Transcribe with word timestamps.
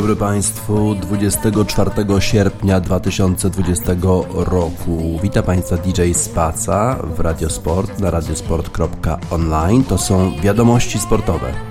Dobry 0.00 0.16
Państwu, 0.16 0.94
24 0.94 1.90
sierpnia 2.20 2.80
2020 2.80 3.92
roku. 4.34 5.18
Witam 5.22 5.44
Państwa 5.44 5.76
DJ 5.76 6.12
Spaca 6.12 6.96
w 7.16 7.20
Radiosport 7.20 7.98
na 7.98 8.10
radiosport.online. 8.10 9.84
To 9.84 9.98
są 9.98 10.32
wiadomości 10.42 10.98
sportowe. 10.98 11.69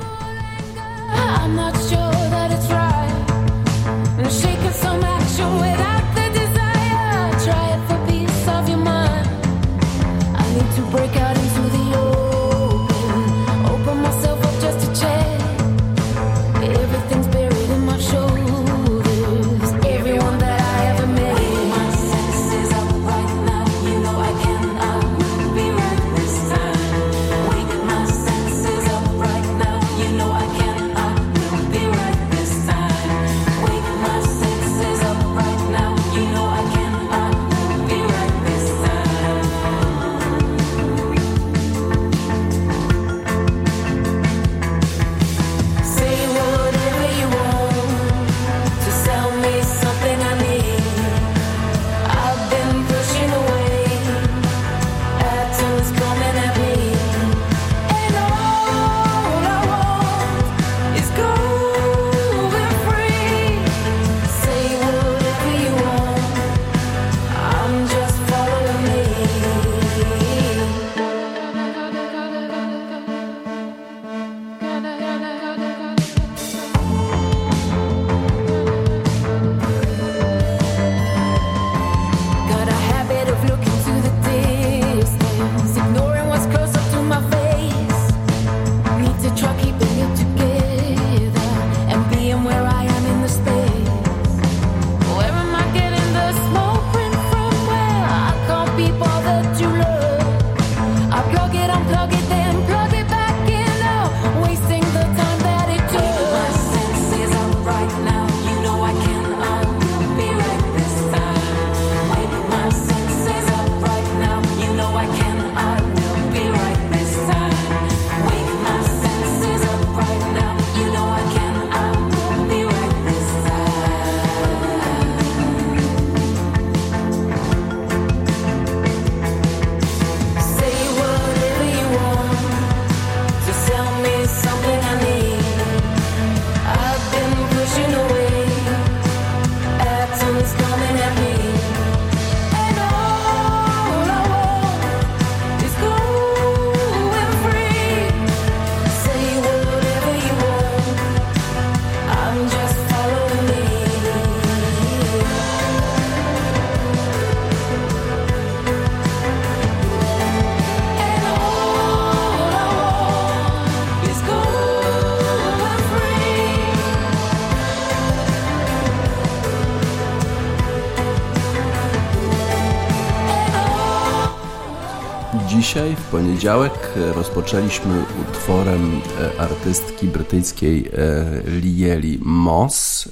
Dzisiaj, 175.70 175.96
w 175.96 176.04
poniedziałek, 176.04 176.74
rozpoczęliśmy 177.16 178.04
utworem 178.22 179.02
e, 179.38 179.42
artystki 179.42 180.08
brytyjskiej 180.08 180.86
e, 180.94 181.60
Lieli 181.62 182.20
Moss, 182.22 183.08
e, 183.08 183.10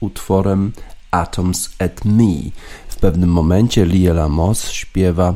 utworem 0.00 0.72
Atoms 1.20 1.70
at 1.78 2.04
Me. 2.04 2.50
W 2.88 2.96
pewnym 3.00 3.30
momencie 3.30 3.86
Liela 3.86 4.28
Moss 4.28 4.70
śpiewa 4.70 5.34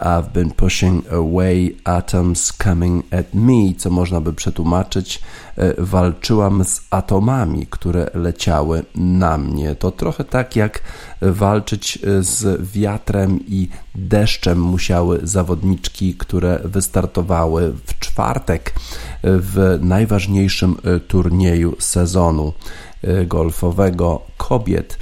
I've 0.00 0.32
been 0.32 0.50
pushing 0.50 1.12
away 1.12 1.76
atoms 1.84 2.52
coming 2.52 3.04
at 3.14 3.34
me, 3.34 3.74
co 3.78 3.90
można 3.90 4.20
by 4.20 4.32
przetłumaczyć 4.32 5.22
walczyłam 5.78 6.64
z 6.64 6.80
atomami, 6.90 7.66
które 7.70 8.10
leciały 8.14 8.84
na 8.94 9.38
mnie. 9.38 9.74
To 9.74 9.90
trochę 9.90 10.24
tak 10.24 10.56
jak 10.56 10.80
walczyć 11.22 11.98
z 12.20 12.70
wiatrem 12.72 13.40
i 13.46 13.68
deszczem 13.94 14.60
musiały 14.60 15.20
zawodniczki, 15.22 16.14
które 16.14 16.60
wystartowały 16.64 17.72
w 17.86 17.98
czwartek 17.98 18.74
w 19.22 19.78
najważniejszym 19.82 20.76
turnieju 21.08 21.76
sezonu 21.78 22.52
golfowego 23.26 24.20
kobiet. 24.36 24.98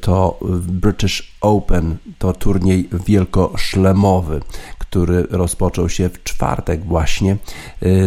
To 0.00 0.38
British 0.68 1.36
Open, 1.40 1.96
to 2.18 2.32
turniej 2.32 2.88
wielkoszlemowy, 3.06 4.40
który 4.78 5.26
rozpoczął 5.30 5.88
się 5.88 6.08
w 6.08 6.22
czwartek 6.22 6.84
właśnie 6.84 7.36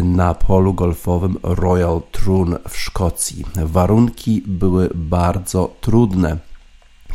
na 0.04 0.34
polu 0.34 0.74
golfowym 0.74 1.38
Royal 1.44 2.02
Troon 2.12 2.58
w 2.70 2.78
Szkocji. 2.78 3.46
Warunki 3.56 4.44
były 4.46 4.90
bardzo 4.96 5.70
trudne 5.81 6.38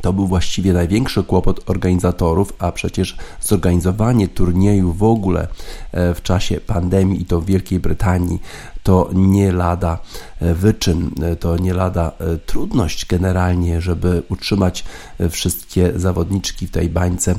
to 0.02 0.12
był 0.12 0.26
właściwie 0.26 0.72
największy 0.72 1.24
kłopot 1.24 1.70
organizatorów, 1.70 2.52
a 2.58 2.72
przecież 2.72 3.16
zorganizowanie 3.40 4.28
turnieju 4.28 4.92
w 4.92 5.02
ogóle 5.02 5.48
e, 5.92 6.14
w 6.14 6.22
czasie 6.22 6.60
pandemii 6.60 7.22
i 7.22 7.24
to 7.24 7.40
w 7.40 7.44
Wielkiej 7.44 7.80
Brytanii 7.80 8.40
to 8.88 9.10
nie 9.12 9.52
lada 9.52 9.98
e, 10.40 10.54
wyczyn, 10.54 11.10
e, 11.22 11.36
to 11.36 11.56
nie 11.56 11.74
lada 11.74 12.12
trudność 12.46 13.06
generalnie, 13.06 13.80
żeby 13.80 14.22
utrzymać 14.28 14.84
wszystkie 15.30 15.92
zawodniczki 15.96 16.66
w 16.66 16.70
tej 16.70 16.88
bańce 16.88 17.34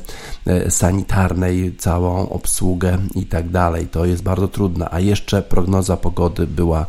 sanitarnej, 0.70 1.76
całą 1.78 2.30
obsługę 2.30 2.98
i 3.16 3.26
tak 3.26 3.50
dalej. 3.50 3.88
To 3.88 4.06
jest 4.06 4.24
bardzo 4.24 4.48
trudne, 4.48 4.88
a 4.92 5.00
jeszcze 5.00 5.42
prognoza 5.42 5.98
pogody 5.98 6.48
była 6.48 6.86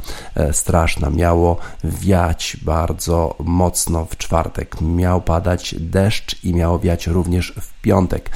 straszna. 0.52 1.10
Miało 1.10 1.56
wiać 1.84 2.56
bardzo 2.62 3.34
mocno 3.38 4.06
w 4.06 4.16
czwartek, 4.16 4.80
miał 4.80 5.22
padać 5.22 5.74
deszcz 5.78 6.44
i 6.44 6.54
miało 6.54 6.78
wiać 6.78 7.06
również 7.06 7.54
w 7.60 7.80
piątek. 7.80 8.30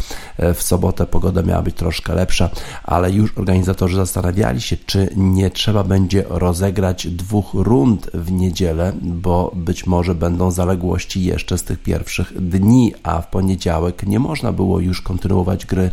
W 0.55 0.63
sobotę 0.63 1.07
pogoda 1.07 1.43
miała 1.43 1.63
być 1.63 1.77
troszkę 1.77 2.15
lepsza, 2.15 2.51
ale 2.85 3.11
już 3.11 3.39
organizatorzy 3.39 3.97
zastanawiali 3.97 4.61
się, 4.61 4.77
czy 4.77 5.09
nie 5.17 5.51
trzeba 5.51 5.85
będzie 5.85 6.14
rozegrać 6.23 7.07
dwóch 7.07 7.51
rund 7.55 8.11
w 8.15 8.33
niedzielę, 8.33 8.93
bo 9.03 9.53
być 9.55 9.87
może 9.87 10.15
będą 10.15 10.51
zaległości 10.51 11.25
jeszcze 11.25 11.59
z 11.59 11.63
tych 11.63 11.83
pierwszych 11.83 12.49
dni, 12.49 12.95
a 13.03 13.21
w 13.21 13.31
poniedziałek 13.31 14.07
nie 14.07 14.19
można 14.19 14.53
było 14.53 14.81
już 14.81 15.03
kontynuować 15.03 15.67
gry, 15.67 15.91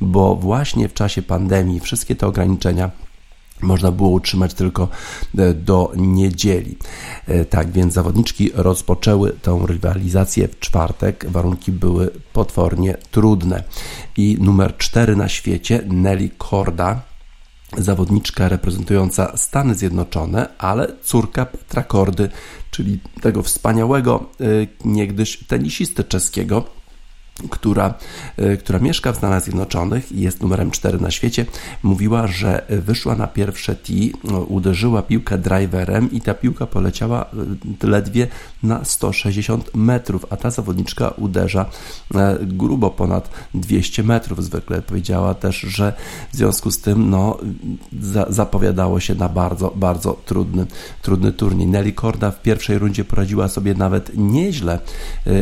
bo 0.00 0.36
właśnie 0.36 0.88
w 0.88 0.94
czasie 0.94 1.22
pandemii 1.22 1.80
wszystkie 1.80 2.16
te 2.16 2.26
ograniczenia 2.26 2.90
można 3.62 3.92
było 3.92 4.10
utrzymać 4.10 4.54
tylko 4.54 4.88
e, 5.38 5.54
do 5.54 5.92
niedzieli. 5.96 6.76
E, 7.26 7.44
tak 7.44 7.70
więc 7.70 7.94
zawodniczki 7.94 8.50
rozpoczęły 8.54 9.32
tę 9.32 9.60
rywalizację 9.66 10.48
w 10.48 10.58
czwartek. 10.58 11.26
Warunki 11.28 11.72
były 11.72 12.10
potwornie 12.32 12.96
trudne. 13.10 13.64
I 14.16 14.36
numer 14.40 14.76
4 14.76 15.16
na 15.16 15.28
świecie, 15.28 15.82
Nelly 15.86 16.30
Korda, 16.38 17.02
zawodniczka 17.78 18.48
reprezentująca 18.48 19.36
Stany 19.36 19.74
Zjednoczone, 19.74 20.48
ale 20.58 20.92
córka 21.02 21.46
Petra 21.46 21.82
Kordy, 21.82 22.28
czyli 22.70 23.00
tego 23.20 23.42
wspaniałego 23.42 24.26
e, 24.40 24.44
niegdyś 24.84 25.44
tenisisty 25.44 26.04
czeskiego, 26.04 26.64
która, 27.50 27.94
e, 28.36 28.56
która 28.56 28.78
mieszka 28.78 29.12
w 29.12 29.16
Stanach 29.16 29.42
Zjednoczonych 29.42 30.12
i 30.12 30.20
jest 30.20 30.42
numerem 30.42 30.70
4 30.70 31.00
na 31.00 31.10
świecie, 31.10 31.46
mówiła, 31.82 32.26
że 32.26 32.66
wyszła 32.68 33.14
na 33.14 33.26
pierwsze 33.26 33.74
tee, 33.76 34.12
uderzyła 34.48 35.02
piłkę 35.02 35.38
driverem 35.38 36.12
i 36.12 36.20
ta 36.20 36.34
piłka 36.34 36.66
poleciała 36.66 37.26
e, 37.82 37.86
ledwie 37.86 38.26
na 38.62 38.84
160 38.84 39.74
metrów, 39.74 40.26
a 40.30 40.36
ta 40.36 40.50
zawodniczka 40.50 41.08
uderza 41.08 41.66
e, 42.14 42.38
grubo 42.42 42.90
ponad 42.90 43.30
200 43.54 44.02
metrów. 44.02 44.44
Zwykle 44.44 44.82
powiedziała 44.82 45.34
też, 45.34 45.60
że 45.60 45.92
w 46.32 46.36
związku 46.36 46.70
z 46.70 46.80
tym 46.80 47.10
no, 47.10 47.38
za, 48.00 48.26
zapowiadało 48.28 49.00
się 49.00 49.14
na 49.14 49.28
bardzo, 49.28 49.72
bardzo 49.76 50.16
trudny, 50.24 50.66
trudny 51.02 51.32
turniej. 51.32 51.66
Nelly 51.66 51.92
Korda 51.92 52.30
w 52.30 52.42
pierwszej 52.42 52.78
rundzie 52.78 53.04
poradziła 53.04 53.48
sobie 53.48 53.74
nawet 53.74 54.10
nieźle, 54.16 54.78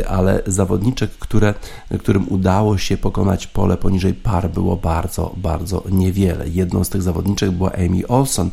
ale 0.08 0.42
zawodniczek, 0.46 1.10
które 1.10 1.54
którym 1.98 2.28
udało 2.28 2.78
się 2.78 2.96
pokonać 2.96 3.46
pole 3.46 3.76
poniżej 3.76 4.14
par 4.14 4.50
było 4.50 4.76
bardzo, 4.76 5.34
bardzo 5.36 5.84
niewiele. 5.90 6.48
Jedną 6.48 6.84
z 6.84 6.88
tych 6.88 7.02
zawodniczek 7.02 7.50
była 7.50 7.72
Amy 7.72 8.06
Olson, 8.08 8.50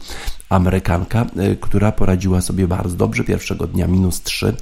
Amerykanka, 0.49 1.25
y, 1.51 1.55
która 1.55 1.91
poradziła 1.91 2.41
sobie 2.41 2.67
bardzo 2.67 2.95
dobrze 2.95 3.23
pierwszego 3.23 3.67
dnia 3.67 3.87
minus 3.87 4.21
3, 4.21 4.53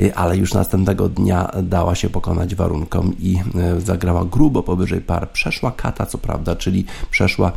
y, 0.00 0.14
ale 0.14 0.36
już 0.36 0.54
następnego 0.54 1.08
dnia 1.08 1.50
dała 1.62 1.94
się 1.94 2.10
pokonać 2.10 2.54
warunkom 2.54 3.12
i 3.18 3.38
y, 3.76 3.80
zagrała 3.80 4.24
grubo 4.24 4.62
powyżej 4.62 5.00
par. 5.00 5.30
Przeszła 5.30 5.70
kata, 5.70 6.06
co 6.06 6.18
prawda, 6.18 6.56
czyli 6.56 6.84
przeszła 7.10 7.52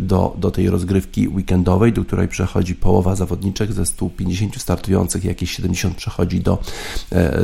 do, 0.00 0.36
do 0.38 0.50
tej 0.50 0.70
rozgrywki 0.70 1.28
weekendowej, 1.28 1.92
do 1.92 2.04
której 2.04 2.28
przechodzi 2.28 2.74
połowa 2.74 3.14
zawodniczek 3.14 3.72
ze 3.72 3.86
150 3.86 4.60
startujących, 4.60 5.24
jakieś 5.24 5.50
70 5.50 5.96
przechodzi 5.96 6.40
do, 6.40 6.58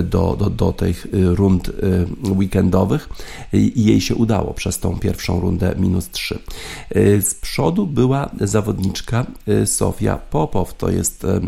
do, 0.05 0.37
do, 0.37 0.51
do 0.51 0.73
tych 0.73 1.07
rund 1.13 1.71
weekendowych 2.25 3.09
i 3.53 3.85
jej 3.85 4.01
się 4.01 4.15
udało 4.15 4.55
przez 4.55 4.79
tą 4.79 4.99
pierwszą 4.99 5.41
rundę 5.41 5.75
minus 5.79 6.11
3. 6.11 6.39
Z 7.21 7.35
przodu 7.35 7.87
była 7.87 8.31
zawodniczka 8.41 9.27
Sofia 9.65 10.17
Popow. 10.17 10.75
To 10.75 10.91
jest 10.91 11.25
y, 11.25 11.41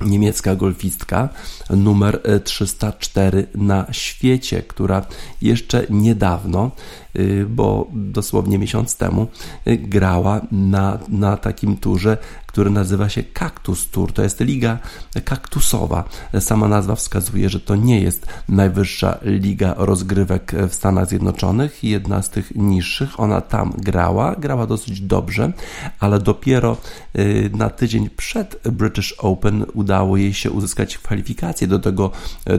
niemiecka 0.00 0.54
golfistka 0.54 1.28
numer 1.70 2.20
304 2.44 3.38
y, 3.38 3.46
na 3.54 3.86
świecie, 3.92 4.62
która 4.62 5.06
jeszcze 5.42 5.86
niedawno 5.90 6.70
Y, 7.16 7.46
bo 7.48 7.88
dosłownie 7.92 8.58
miesiąc 8.58 8.96
temu 8.96 9.26
y, 9.66 9.76
grała 9.76 10.40
na, 10.52 10.98
na 11.08 11.36
takim 11.36 11.76
turze, 11.76 12.16
który 12.52 12.70
nazywa 12.70 13.08
się 13.08 13.22
Cactus 13.22 13.90
Tour. 13.90 14.12
To 14.12 14.22
jest 14.22 14.40
liga 14.40 14.78
kaktusowa. 15.24 16.04
Sama 16.40 16.68
nazwa 16.68 16.94
wskazuje, 16.94 17.48
że 17.48 17.60
to 17.60 17.76
nie 17.76 18.00
jest 18.00 18.26
najwyższa 18.48 19.18
liga 19.22 19.74
rozgrywek 19.78 20.52
w 20.68 20.74
Stanach 20.74 21.08
Zjednoczonych, 21.08 21.84
jedna 21.84 22.22
z 22.22 22.30
tych 22.30 22.54
niższych. 22.54 23.20
Ona 23.20 23.40
tam 23.40 23.72
grała, 23.78 24.36
grała 24.38 24.66
dosyć 24.66 25.00
dobrze, 25.00 25.52
ale 26.00 26.18
dopiero 26.18 26.76
y, 27.18 27.50
na 27.56 27.70
tydzień 27.70 28.10
przed 28.16 28.60
British 28.72 29.12
Open 29.12 29.64
udało 29.74 30.16
jej 30.16 30.34
się 30.34 30.50
uzyskać 30.50 30.98
kwalifikację 30.98 31.66
do 31.66 31.78
tego 31.78 32.10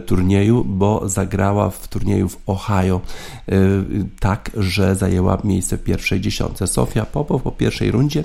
turnieju, 0.05 0.63
bo 0.63 1.09
zagrała 1.09 1.69
w 1.69 1.87
turnieju 1.87 2.29
w 2.29 2.37
Ohio 2.45 3.01
tak 4.19 4.41
tak, 4.43 4.51
że 4.63 4.95
zajęła 4.95 5.37
miejsce 5.43 5.77
w 5.77 5.83
pierwszej 5.83 6.21
dziesiątce. 6.21 6.67
Sofia 6.67 7.05
Popow 7.05 7.43
po 7.43 7.51
pierwszej 7.51 7.91
rundzie 7.91 8.23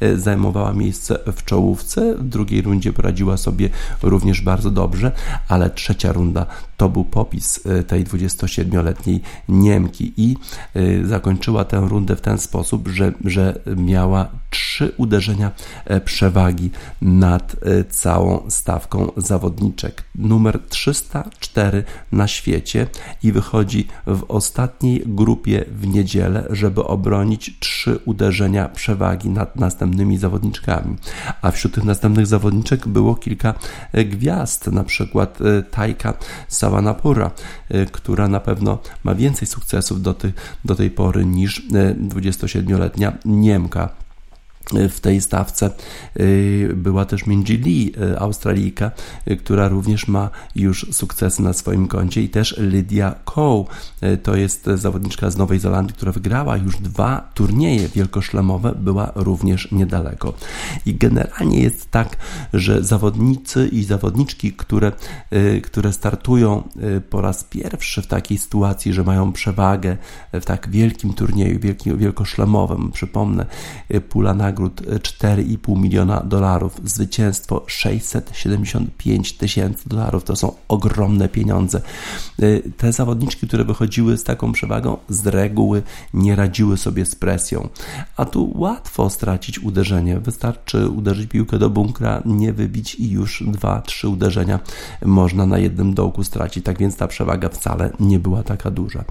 e, 0.00 0.16
zajmowała 0.16 0.72
miejsce 0.72 1.05
w 1.32 1.44
czołówce, 1.44 2.14
w 2.14 2.24
drugiej 2.24 2.62
rundzie 2.62 2.92
poradziła 2.92 3.36
sobie 3.36 3.68
również 4.02 4.40
bardzo 4.40 4.70
dobrze, 4.70 5.12
ale 5.48 5.70
trzecia 5.70 6.12
runda 6.12 6.46
to 6.76 6.88
był 6.88 7.04
popis 7.04 7.66
e, 7.66 7.82
tej 7.82 8.04
27-letniej 8.04 9.20
Niemki 9.48 10.12
i 10.16 10.36
e, 10.74 11.06
zakończyła 11.06 11.64
tę 11.64 11.80
rundę 11.88 12.16
w 12.16 12.20
ten 12.20 12.38
sposób, 12.38 12.88
że, 12.88 13.12
że 13.24 13.58
miała 13.76 14.28
trzy 14.56 14.92
uderzenia 14.96 15.50
przewagi 16.04 16.70
nad 17.02 17.56
całą 17.88 18.50
stawką 18.50 19.12
zawodniczek. 19.16 20.02
Numer 20.14 20.60
304 20.68 21.84
na 22.12 22.28
świecie 22.28 22.86
i 23.22 23.32
wychodzi 23.32 23.88
w 24.06 24.24
ostatniej 24.28 25.02
grupie 25.06 25.64
w 25.68 25.86
niedzielę, 25.86 26.46
żeby 26.50 26.84
obronić 26.84 27.58
trzy 27.60 27.98
uderzenia 28.04 28.68
przewagi 28.68 29.30
nad 29.30 29.56
następnymi 29.56 30.18
zawodniczkami. 30.18 30.96
A 31.42 31.50
wśród 31.50 31.74
tych 31.74 31.84
następnych 31.84 32.26
zawodniczek 32.26 32.88
było 32.88 33.14
kilka 33.14 33.54
e, 33.92 34.04
gwiazd, 34.04 34.66
na 34.66 34.84
przykład 34.84 35.38
e, 35.40 35.62
Tajka 35.62 36.14
Sawanapura, 36.48 37.30
e, 37.68 37.86
która 37.86 38.28
na 38.28 38.40
pewno 38.40 38.78
ma 39.04 39.14
więcej 39.14 39.48
sukcesów 39.48 40.02
do, 40.02 40.14
do 40.64 40.74
tej 40.74 40.90
pory 40.90 41.24
niż 41.24 41.62
27-letnia 41.68 43.12
Niemka 43.24 44.05
w 44.72 45.00
tej 45.00 45.20
stawce 45.20 45.70
y, 46.20 46.72
była 46.76 47.04
też 47.04 47.26
Minji 47.26 47.56
Lee, 47.56 47.92
y, 48.02 48.18
Australijka, 48.18 48.90
y, 49.30 49.36
która 49.36 49.68
również 49.68 50.08
ma 50.08 50.30
już 50.54 50.86
sukcesy 50.92 51.42
na 51.42 51.52
swoim 51.52 51.88
koncie 51.88 52.22
i 52.22 52.28
też 52.28 52.56
Lydia 52.58 53.14
Coe, 53.24 53.64
to 54.22 54.36
jest 54.36 54.64
zawodniczka 54.74 55.30
z 55.30 55.36
Nowej 55.36 55.58
Zelandii, 55.58 55.94
która 55.94 56.12
wygrała 56.12 56.56
już 56.56 56.76
dwa 56.76 57.30
turnieje 57.34 57.88
wielkoszlemowe, 57.88 58.74
była 58.78 59.12
również 59.14 59.72
niedaleko. 59.72 60.32
I 60.86 60.94
generalnie 60.94 61.60
jest 61.60 61.90
tak, 61.90 62.16
że 62.52 62.84
zawodnicy 62.84 63.68
i 63.68 63.84
zawodniczki, 63.84 64.52
które, 64.52 64.92
które 65.62 65.92
startują 65.92 66.68
po 67.10 67.20
raz 67.20 67.44
pierwszy 67.44 68.02
w 68.02 68.06
takiej 68.06 68.38
sytuacji, 68.38 68.92
że 68.92 69.04
mają 69.04 69.32
przewagę 69.32 69.96
w 70.32 70.44
tak 70.44 70.68
wielkim 70.70 71.12
turnieju, 71.12 71.60
wielkim, 71.60 71.98
wielkoszlemowym, 71.98 72.92
przypomnę, 72.92 73.46
pula 74.08 74.34
nagród 74.34 74.55
nagród 74.56 74.82
4,5 74.82 75.80
miliona 75.80 76.20
dolarów, 76.20 76.80
zwycięstwo 76.84 77.64
675 77.66 79.32
tysięcy 79.32 79.88
dolarów. 79.88 80.24
To 80.24 80.36
są 80.36 80.52
ogromne 80.68 81.28
pieniądze. 81.28 81.80
Y, 82.42 82.72
te 82.76 82.92
zawodniczki, 82.92 83.46
które 83.46 83.64
wychodziły 83.64 84.16
z 84.16 84.24
taką 84.24 84.52
przewagą, 84.52 84.96
z 85.08 85.26
reguły 85.26 85.82
nie 86.14 86.36
radziły 86.36 86.76
sobie 86.76 87.06
z 87.06 87.14
presją. 87.14 87.68
A 88.16 88.24
tu 88.24 88.52
łatwo 88.54 89.10
stracić 89.10 89.58
uderzenie. 89.58 90.20
Wystarczy 90.20 90.88
uderzyć 90.88 91.30
piłkę 91.30 91.58
do 91.58 91.70
bunkra, 91.70 92.22
nie 92.24 92.52
wybić 92.52 92.94
i 92.94 93.10
już 93.10 93.44
dwa, 93.46 93.82
trzy 93.82 94.08
uderzenia 94.08 94.60
można 95.04 95.46
na 95.46 95.58
jednym 95.58 95.94
dołku 95.94 96.24
stracić. 96.24 96.64
Tak 96.64 96.78
więc 96.78 96.96
ta 96.96 97.08
przewaga 97.08 97.48
wcale 97.48 97.90
nie 98.00 98.18
była 98.18 98.42
taka 98.42 98.70
duża. 98.70 99.04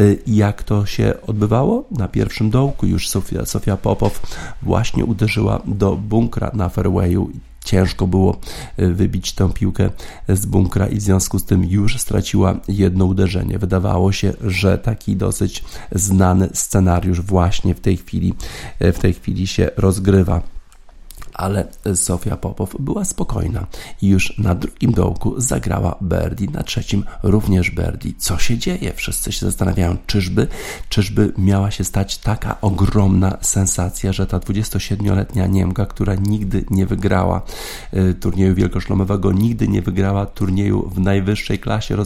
Y, 0.00 0.18
jak 0.26 0.62
to 0.62 0.86
się 0.86 1.14
odbywało? 1.26 1.84
Na 1.90 2.08
pierwszym 2.08 2.50
dołku 2.50 2.86
już 2.86 3.08
Sofia, 3.08 3.46
Sofia 3.46 3.76
Popow 3.76 4.22
właśnie 4.62 4.79
właśnie 4.80 5.04
uderzyła 5.04 5.62
do 5.66 5.96
bunkra 5.96 6.50
na 6.54 6.68
fairwayu 6.68 7.30
ciężko 7.64 8.06
było 8.06 8.36
e, 8.76 8.88
wybić 8.88 9.32
tę 9.32 9.52
piłkę 9.52 9.90
z 10.28 10.46
bunkra 10.46 10.86
i 10.86 10.96
w 10.96 11.00
związku 11.00 11.38
z 11.38 11.44
tym 11.44 11.64
już 11.64 11.98
straciła 11.98 12.54
jedno 12.68 13.04
uderzenie. 13.04 13.58
Wydawało 13.58 14.12
się, 14.12 14.32
że 14.44 14.78
taki 14.78 15.16
dosyć 15.16 15.64
znany 15.92 16.48
scenariusz 16.52 17.20
właśnie 17.20 17.74
w 17.74 17.80
tej 17.80 17.96
chwili, 17.96 18.34
e, 18.78 18.92
w 18.92 18.98
tej 18.98 19.12
chwili 19.14 19.46
się 19.46 19.70
rozgrywa 19.76 20.42
ale 21.34 21.68
Sofia 21.94 22.36
Popow 22.36 22.76
była 22.78 23.04
spokojna 23.04 23.66
i 24.02 24.08
już 24.08 24.38
na 24.38 24.54
drugim 24.54 24.92
dołku 24.92 25.40
zagrała 25.40 25.96
Birdie, 26.02 26.46
na 26.52 26.62
trzecim 26.62 27.04
również 27.22 27.70
Birdie. 27.70 28.12
Co 28.18 28.38
się 28.38 28.58
dzieje? 28.58 28.92
Wszyscy 28.94 29.32
się 29.32 29.46
zastanawiają, 29.46 29.96
czyżby, 30.06 30.46
czyżby 30.88 31.32
miała 31.38 31.70
się 31.70 31.84
stać 31.84 32.18
taka 32.18 32.60
ogromna 32.60 33.36
sensacja, 33.40 34.12
że 34.12 34.26
ta 34.26 34.38
27-letnia 34.38 35.46
Niemka, 35.46 35.86
która 35.86 36.14
nigdy 36.14 36.64
nie 36.70 36.86
wygrała 36.86 37.42
y, 37.94 38.14
turnieju 38.14 38.54
wielkoszlomowego, 38.54 39.32
nigdy 39.32 39.68
nie 39.68 39.82
wygrała 39.82 40.26
turnieju 40.26 40.88
w 40.88 41.00
najwyższej 41.00 41.58
klasie 41.58 41.96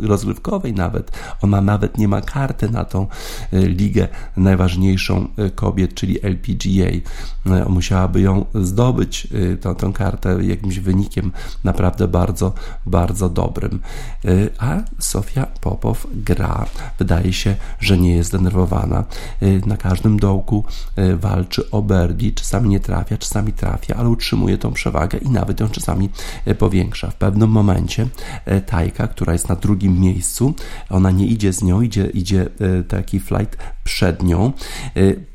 rozgrywkowej 0.00 0.72
nawet. 0.72 1.10
Ona 1.42 1.60
nawet 1.60 1.98
nie 1.98 2.08
ma 2.08 2.20
karty 2.20 2.70
na 2.70 2.84
tą 2.84 3.06
y, 3.52 3.68
ligę 3.68 4.08
najważniejszą 4.36 5.28
y, 5.38 5.50
kobiet, 5.50 5.94
czyli 5.94 6.18
LPGA. 6.22 6.90
Musiałaby 7.68 8.20
ją 8.20 8.44
zdobyć 8.72 9.28
tą, 9.60 9.74
tą 9.74 9.92
kartę 9.92 10.38
jakimś 10.44 10.78
wynikiem 10.78 11.32
naprawdę 11.64 12.08
bardzo, 12.08 12.52
bardzo 12.86 13.28
dobrym. 13.28 13.80
A 14.58 14.76
Sofia 14.98 15.46
Popow 15.60 16.06
gra, 16.14 16.66
wydaje 16.98 17.32
się, 17.32 17.54
że 17.80 17.98
nie 17.98 18.16
jest 18.16 18.28
zdenerwowana. 18.28 19.04
Na 19.66 19.76
każdym 19.76 20.18
dołku 20.18 20.64
walczy 21.16 21.70
o 21.70 21.82
birdie, 21.82 22.32
czasami 22.32 22.68
nie 22.68 22.80
trafia, 22.80 23.18
czasami 23.18 23.52
trafia, 23.52 23.94
ale 23.96 24.08
utrzymuje 24.08 24.58
tą 24.58 24.72
przewagę 24.72 25.18
i 25.18 25.30
nawet 25.30 25.60
ją 25.60 25.68
czasami 25.68 26.08
powiększa. 26.58 27.10
W 27.10 27.14
pewnym 27.14 27.50
momencie 27.50 28.06
Tajka, 28.66 29.08
która 29.08 29.32
jest 29.32 29.48
na 29.48 29.56
drugim 29.56 30.00
miejscu, 30.00 30.54
ona 30.90 31.10
nie 31.10 31.26
idzie 31.26 31.52
z 31.52 31.62
nią, 31.62 31.80
idzie, 31.80 32.06
idzie 32.06 32.48
taki 32.88 33.20
flight 33.20 33.56
przed 33.84 34.22
nią 34.22 34.52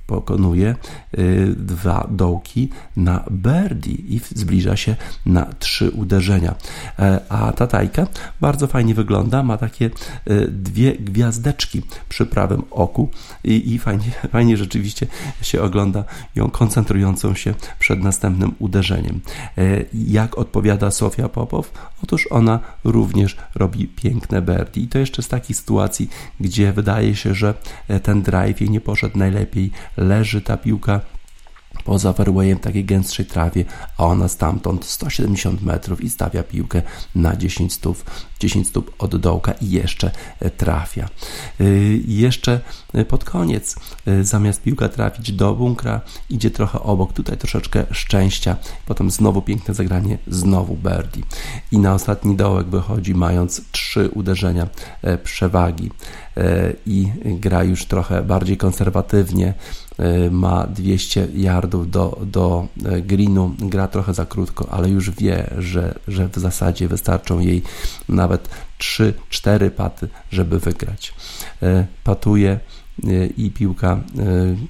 pokonuje 0.08 0.76
y, 1.18 1.56
dwa 1.58 2.08
dołki 2.12 2.70
na 2.98 3.24
birdie 3.32 3.94
i 3.94 4.22
zbliża 4.36 4.76
się 4.76 4.96
na 5.26 5.46
trzy 5.60 5.90
uderzenia. 5.90 6.56
E, 7.00 7.20
a 7.30 7.52
ta 7.52 7.68
tajka 7.68 8.08
bardzo 8.42 8.68
fajnie 8.68 8.94
wygląda, 8.94 9.44
ma 9.44 9.58
takie 9.58 9.86
y, 9.86 10.48
dwie 10.52 10.96
gwiazdeczki 10.96 11.82
przy 12.10 12.26
prawym 12.26 12.64
oku 12.72 13.10
i, 13.44 13.74
i 13.74 13.80
fajnie, 13.80 14.12
fajnie 14.32 14.58
rzeczywiście 14.58 15.08
się 15.42 15.62
ogląda 15.62 16.04
ją 16.36 16.50
koncentrującą 16.50 17.36
się 17.36 17.54
przed 17.80 18.04
następnym 18.04 18.56
uderzeniem. 18.60 19.20
E, 19.58 19.62
jak 19.94 20.38
odpowiada 20.38 20.92
Sofia 20.92 21.30
Popow? 21.30 21.72
Otóż 22.04 22.28
ona 22.32 22.60
również 22.84 23.38
robi 23.56 23.88
piękne 23.88 24.42
birdie 24.42 24.82
i 24.84 24.88
to 24.88 25.00
jeszcze 25.00 25.22
z 25.22 25.28
takich 25.28 25.58
sytuacji, 25.58 26.10
gdzie 26.40 26.74
wydaje 26.74 27.16
się, 27.16 27.34
że 27.34 27.54
e, 27.88 28.00
ten 28.00 28.22
drive 28.22 28.62
jej 28.62 28.70
nie 28.70 28.82
poszedł 28.82 29.18
najlepiej, 29.18 29.72
leży 29.98 30.42
ta 30.42 30.58
piłka 30.58 31.02
poza 31.88 32.14
fairwayem 32.14 32.60
takiej 32.60 32.86
gęstszej 32.86 33.26
trawie, 33.26 33.66
a 33.98 34.06
ona 34.06 34.28
stamtąd 34.28 34.86
170 34.86 35.62
metrów 35.62 36.02
i 36.02 36.10
stawia 36.10 36.44
piłkę 36.44 36.82
na 37.16 37.36
10 37.36 37.74
stóp, 37.74 38.04
10 38.40 38.68
stóp 38.68 38.96
od 39.00 39.16
dołka 39.16 39.52
i 39.52 39.70
jeszcze 39.70 40.12
e, 40.40 40.50
trafia. 40.50 41.10
Y, 41.62 42.02
jeszcze 42.08 42.60
e, 42.94 43.06
pod 43.06 43.24
koniec, 43.24 43.76
e, 44.06 44.24
zamiast 44.24 44.64
piłka 44.64 44.90
trafić 44.90 45.32
do 45.32 45.56
bunkra, 45.56 46.02
idzie 46.30 46.52
trochę 46.52 46.80
obok, 46.80 47.14
tutaj 47.14 47.38
troszeczkę 47.38 47.86
szczęścia, 47.92 48.56
potem 48.86 49.12
znowu 49.12 49.42
piękne 49.42 49.74
zagranie, 49.74 50.18
znowu 50.28 50.76
birdie. 50.76 51.24
I 51.72 51.78
na 51.78 51.94
ostatni 51.94 52.36
dołek 52.36 52.68
wychodzi 52.68 53.16
mając 53.16 53.62
trzy 53.72 54.10
uderzenia 54.10 54.68
przewagi 55.24 55.92
i 56.86 57.08
gra 57.26 57.64
już 57.64 57.86
trochę 57.86 58.24
bardziej 58.24 58.58
konserwatywnie, 58.58 59.54
E, 59.54 59.87
ma 60.32 60.68
200 60.68 61.28
yardów 61.34 61.92
do, 61.92 62.20
do 62.26 62.68
e, 62.86 63.02
greenu, 63.02 63.56
gra 63.60 63.88
trochę 63.88 64.14
za 64.14 64.26
krótko, 64.26 64.68
ale 64.72 64.90
już 64.90 65.12
wie, 65.12 65.50
że, 65.58 66.00
że 66.08 66.30
w 66.30 66.36
zasadzie 66.36 66.88
wystarczą 66.88 67.40
jej 67.40 67.64
nawet 68.10 68.50
3-4 68.80 69.70
paty, 69.70 70.08
żeby 70.32 70.60
wygrać. 70.60 71.14
E, 71.64 71.88
patuje 72.04 72.60
i 73.38 73.52
piłka 73.52 74.02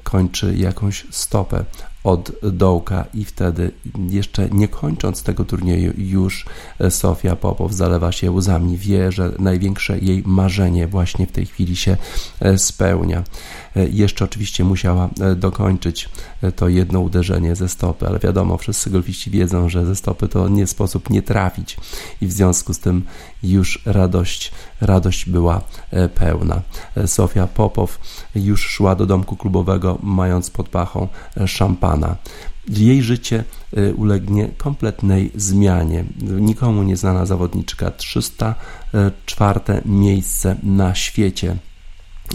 kończy 0.03 0.55
jakąś 0.57 1.05
stopę 1.10 1.65
od 2.03 2.31
dołka 2.43 3.05
i 3.13 3.25
wtedy 3.25 3.72
jeszcze 4.10 4.50
nie 4.50 4.67
kończąc 4.67 5.24
tego 5.24 5.46
turnieju 5.46 5.93
już 5.98 6.46
Sofia 6.89 7.36
Popow 7.36 7.72
zalewa 7.72 8.12
się 8.12 8.31
łzami. 8.31 8.77
Wie, 8.77 9.12
że 9.12 9.31
największe 9.39 10.00
jej 10.00 10.24
marzenie 10.25 10.88
właśnie 10.88 11.27
w 11.27 11.31
tej 11.31 11.46
chwili 11.46 11.75
się 11.75 11.98
spełnia. 12.57 13.24
E, 13.77 13.89
jeszcze 13.89 14.25
oczywiście 14.25 14.63
musiała 14.63 15.10
e, 15.22 15.36
dokończyć 15.36 16.10
e, 16.41 16.51
to 16.51 16.67
jedno 16.69 17.00
uderzenie 17.00 17.55
ze 17.55 17.69
stopy, 17.69 18.07
ale 18.07 18.19
wiadomo, 18.19 18.57
wszyscy 18.57 18.89
golfiści 18.89 19.31
wiedzą, 19.31 19.69
że 19.69 19.86
ze 19.86 19.96
stopy 19.96 20.27
to 20.27 20.50
nie 20.50 20.67
sposób 20.67 21.10
nie 21.10 21.22
trafić 21.22 21.77
i 22.22 22.27
w 22.27 22.31
związku 22.31 22.74
z 22.74 22.79
tym 22.79 23.03
już 23.43 23.81
radość, 23.86 24.51
radość 24.81 25.29
była 25.29 25.62
pełna. 26.15 26.62
Sofia 27.05 27.48
Popow 27.48 28.00
już 28.36 28.62
szła 28.62 28.96
do 28.96 29.05
domku 29.05 29.36
klubowego, 29.36 29.98
mając 30.03 30.50
pod 30.50 30.69
pachą 30.69 31.07
szampana 31.46 32.15
jej 32.69 33.03
życie 33.03 33.43
ulegnie 33.96 34.48
kompletnej 34.57 35.31
zmianie. 35.36 36.05
Nikomu 36.22 36.84
nieznana 36.84 37.25
zawodniczka, 37.25 37.91
304 37.91 39.60
miejsce 39.86 40.55
na 40.63 40.96
świecie 40.96 41.57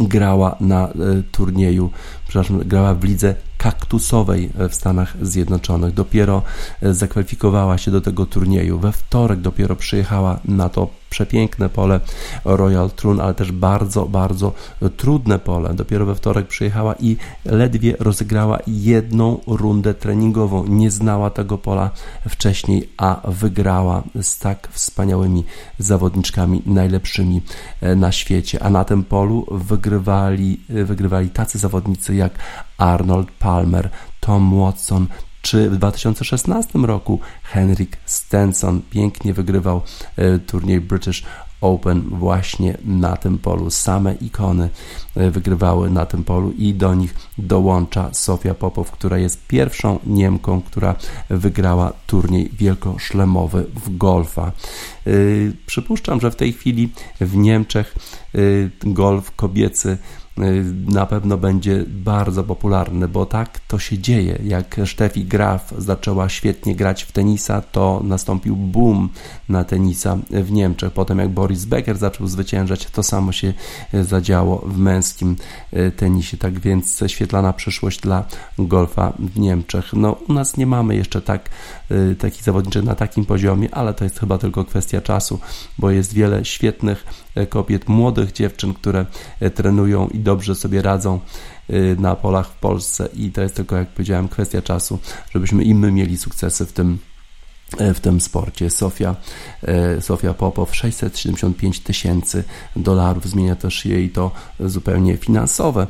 grała 0.00 0.56
na 0.60 0.88
e, 0.88 0.92
turnieju, 1.32 1.90
przepraszam, 2.32 2.58
grała 2.58 2.94
w 2.94 3.04
lidze 3.04 3.34
kaktusowej 3.62 4.50
w 4.70 4.74
Stanach 4.74 5.16
Zjednoczonych. 5.22 5.94
Dopiero 5.94 6.42
e, 6.82 6.94
zakwalifikowała 6.94 7.78
się 7.78 7.90
do 7.90 8.00
tego 8.00 8.26
turnieju. 8.26 8.78
We 8.78 8.92
wtorek 8.92 9.40
dopiero 9.40 9.76
przyjechała 9.76 10.40
na 10.44 10.68
to 10.68 10.88
przepiękne 11.10 11.68
pole 11.68 12.00
Royal 12.44 12.90
Trun, 12.90 13.20
ale 13.20 13.34
też 13.34 13.52
bardzo, 13.52 14.06
bardzo 14.06 14.52
trudne 14.96 15.38
pole. 15.38 15.74
Dopiero 15.74 16.06
we 16.06 16.14
wtorek 16.14 16.46
przyjechała 16.46 16.94
i 17.00 17.16
ledwie 17.44 17.96
rozegrała 18.00 18.58
jedną 18.66 19.40
rundę 19.46 19.94
treningową. 19.94 20.66
Nie 20.66 20.90
znała 20.90 21.30
tego 21.30 21.58
pola 21.58 21.90
wcześniej, 22.28 22.88
a 22.96 23.20
wygrała 23.28 24.02
z 24.22 24.38
tak 24.38 24.68
wspaniałymi 24.72 25.44
zawodniczkami, 25.78 26.62
najlepszymi 26.66 27.42
e, 27.80 27.96
na 27.96 28.12
świecie. 28.12 28.62
A 28.62 28.70
na 28.70 28.84
tym 28.84 29.04
polu 29.04 29.46
wygrywali, 29.50 30.60
wygrywali 30.68 31.30
tacy 31.30 31.58
zawodnicy 31.58 32.14
jak 32.22 32.32
Arnold 32.78 33.30
Palmer, 33.30 33.90
Tom 34.20 34.60
Watson, 34.60 35.06
czy 35.42 35.70
w 35.70 35.76
2016 35.76 36.78
roku 36.78 37.20
Henrik 37.42 37.98
Stenson 38.04 38.80
pięknie 38.90 39.34
wygrywał 39.34 39.82
e, 40.16 40.38
turniej 40.38 40.80
British 40.80 41.22
Open 41.60 42.02
właśnie 42.02 42.78
na 42.84 43.16
tym 43.16 43.38
polu. 43.38 43.70
Same 43.70 44.14
ikony 44.14 44.70
e, 45.16 45.30
wygrywały 45.30 45.90
na 45.90 46.06
tym 46.06 46.24
polu 46.24 46.52
i 46.58 46.74
do 46.74 46.94
nich 46.94 47.14
dołącza 47.38 48.14
Sofia 48.14 48.54
Popow, 48.54 48.90
która 48.90 49.18
jest 49.18 49.46
pierwszą 49.46 49.98
Niemką, 50.06 50.62
która 50.62 50.94
wygrała 51.30 51.92
turniej 52.06 52.50
wielkoszlemowy 52.58 53.66
w 53.84 53.96
golfa. 53.96 54.52
E, 55.06 55.10
przypuszczam, 55.66 56.20
że 56.20 56.30
w 56.30 56.36
tej 56.36 56.52
chwili 56.52 56.92
w 57.20 57.36
Niemczech 57.36 57.94
golf 58.82 59.36
kobiecy 59.36 59.98
na 60.86 61.06
pewno 61.06 61.38
będzie 61.38 61.84
bardzo 61.88 62.44
popularny, 62.44 63.08
bo 63.08 63.26
tak 63.26 63.60
to 63.68 63.78
się 63.78 63.98
dzieje. 63.98 64.38
Jak 64.44 64.80
Steffi 64.86 65.24
Graf 65.24 65.74
zaczęła 65.78 66.28
świetnie 66.28 66.76
grać 66.76 67.02
w 67.02 67.12
tenisa, 67.12 67.60
to 67.60 68.00
nastąpił 68.04 68.56
boom 68.56 69.08
na 69.48 69.64
tenisa 69.64 70.18
w 70.30 70.52
Niemczech. 70.52 70.92
Potem 70.92 71.18
jak 71.18 71.28
Boris 71.28 71.64
Becker 71.64 71.98
zaczął 71.98 72.26
zwyciężać, 72.26 72.86
to 72.86 73.02
samo 73.02 73.32
się 73.32 73.52
y, 73.94 74.04
zadziało 74.04 74.58
w 74.58 74.78
męskim 74.78 75.36
y, 75.72 75.92
tenisie. 75.96 76.36
Tak 76.36 76.60
więc 76.60 77.04
świetlana 77.06 77.52
przyszłość 77.52 78.00
dla 78.00 78.24
golfa 78.58 79.12
w 79.18 79.38
Niemczech. 79.38 79.92
No 79.92 80.16
u 80.28 80.32
nas 80.32 80.56
nie 80.56 80.66
mamy 80.66 80.96
jeszcze 80.96 81.20
tak 81.22 81.50
takich 82.18 82.42
zawodniczych 82.42 82.84
na 82.84 82.94
takim 82.94 83.24
poziomie, 83.24 83.74
ale 83.74 83.94
to 83.94 84.04
jest 84.04 84.20
chyba 84.20 84.38
tylko 84.38 84.64
kwestia 84.64 85.00
czasu, 85.00 85.38
bo 85.78 85.90
jest 85.90 86.14
wiele 86.14 86.44
świetnych 86.44 87.04
kobiet, 87.48 87.88
młodych 87.88 88.32
dziewczyn, 88.32 88.74
które 88.74 89.06
trenują 89.54 90.08
i 90.08 90.21
dobrze 90.22 90.54
sobie 90.54 90.82
radzą 90.82 91.20
y, 91.70 91.96
na 91.98 92.16
polach 92.16 92.48
w 92.48 92.54
Polsce. 92.58 93.08
I 93.14 93.30
to 93.32 93.42
jest 93.42 93.54
tylko, 93.54 93.76
jak 93.76 93.88
powiedziałem, 93.88 94.28
kwestia 94.28 94.62
czasu, 94.62 94.98
żebyśmy 95.34 95.64
i 95.64 95.74
my 95.74 95.92
mieli 95.92 96.18
sukcesy 96.18 96.66
w 96.66 96.72
tym 96.72 96.98
w 97.94 98.00
tym 98.00 98.20
sporcie. 98.20 98.70
Sofia, 98.70 99.16
e, 99.62 100.00
Sofia 100.00 100.34
Popow 100.34 100.76
675 100.76 101.80
tysięcy 101.80 102.44
dolarów. 102.76 103.28
Zmienia 103.28 103.56
też 103.56 103.84
jej 103.84 104.10
to 104.10 104.30
zupełnie 104.60 105.16
finansowe, 105.16 105.86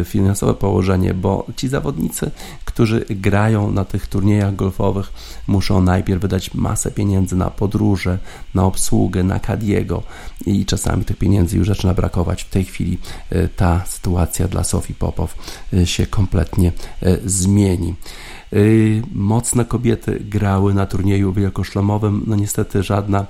e, 0.00 0.04
finansowe 0.04 0.54
położenie, 0.54 1.14
bo 1.14 1.46
ci 1.56 1.68
zawodnicy, 1.68 2.30
którzy 2.64 3.04
grają 3.10 3.70
na 3.70 3.84
tych 3.84 4.06
turniejach 4.06 4.56
golfowych, 4.56 5.12
muszą 5.46 5.82
najpierw 5.82 6.22
wydać 6.22 6.54
masę 6.54 6.90
pieniędzy 6.90 7.36
na 7.36 7.50
podróże, 7.50 8.18
na 8.54 8.64
obsługę, 8.64 9.22
na 9.22 9.40
Kadiego 9.40 10.02
i 10.46 10.66
czasami 10.66 11.04
tych 11.04 11.16
pieniędzy 11.16 11.56
już 11.56 11.68
zaczyna 11.68 11.94
brakować. 11.94 12.42
W 12.42 12.50
tej 12.50 12.64
chwili 12.64 12.98
e, 13.30 13.48
ta 13.48 13.84
sytuacja 13.86 14.48
dla 14.48 14.64
Sofii 14.64 14.94
Popow 14.94 15.36
się 15.84 16.06
kompletnie 16.06 16.72
zmieni. 17.24 17.94
Y, 18.52 19.02
mocne 19.12 19.64
kobiety 19.64 20.20
grały 20.20 20.74
na 20.74 20.86
turnieju 20.86 21.32
wielkoszlemowym. 21.32 22.24
No 22.26 22.36
niestety 22.36 22.82
żadna, 22.82 23.26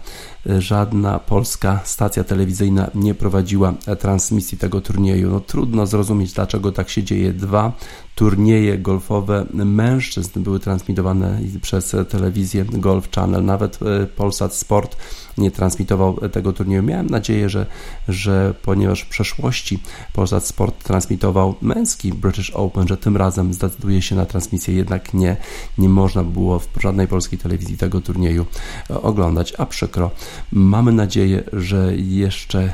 żadna 0.59 1.19
polska 1.19 1.81
stacja 1.85 2.25
telewizyjna 2.25 2.91
nie 2.95 3.15
prowadziła 3.15 3.75
transmisji 3.99 4.59
tego 4.59 4.81
turnieju. 4.81 5.31
No 5.31 5.41
trudno 5.41 5.87
zrozumieć, 5.87 6.33
dlaczego 6.33 6.73
tak 6.73 6.89
się 6.89 7.03
dzieje. 7.03 7.33
Dwa 7.33 7.73
turnieje 8.17 8.79
golfowe 8.79 9.47
mężczyzn 9.55 10.43
były 10.43 10.61
transmitowane 10.61 11.41
przez 11.63 11.97
telewizję 12.09 12.65
Golf 12.65 13.11
Channel. 13.11 13.45
Nawet 13.45 13.79
Polsat 14.17 14.55
Sport 14.55 14.97
nie 15.39 15.51
transmitował 15.51 16.29
tego 16.29 16.53
turnieju. 16.53 16.83
Miałem 16.83 17.07
nadzieję, 17.07 17.49
że, 17.49 17.67
że 18.09 18.55
ponieważ 18.63 19.03
w 19.03 19.09
przeszłości 19.09 19.79
Polsat 20.13 20.47
Sport 20.47 20.85
transmitował 20.85 21.55
męski 21.63 22.13
British 22.13 22.51
Open, 22.51 22.89
że 22.89 22.97
tym 22.97 23.17
razem 23.17 23.55
zdecyduje 23.55 24.03
się 24.03 24.17
na 24.17 24.27
transmisję. 24.27 24.75
Jednak 24.75 25.15
nie, 25.15 25.37
nie 25.79 25.89
można 25.89 26.25
było 26.25 26.59
w 26.59 26.69
żadnej 26.81 27.09
polskiej 27.09 27.39
telewizji 27.39 27.77
tego 27.77 28.01
turnieju 28.01 28.47
oglądać, 28.89 29.53
a 29.59 29.67
przykro. 29.67 30.11
Mamy 30.53 30.93
nadzieję, 30.93 31.45
że 31.53 31.97
jeszcze, 31.97 32.73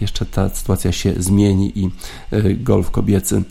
jeszcze 0.00 0.26
ta 0.26 0.48
sytuacja 0.48 0.92
się 0.92 1.14
zmieni 1.16 1.72
i 1.78 1.90
golf 2.56 2.90
kobiecy 2.90 3.42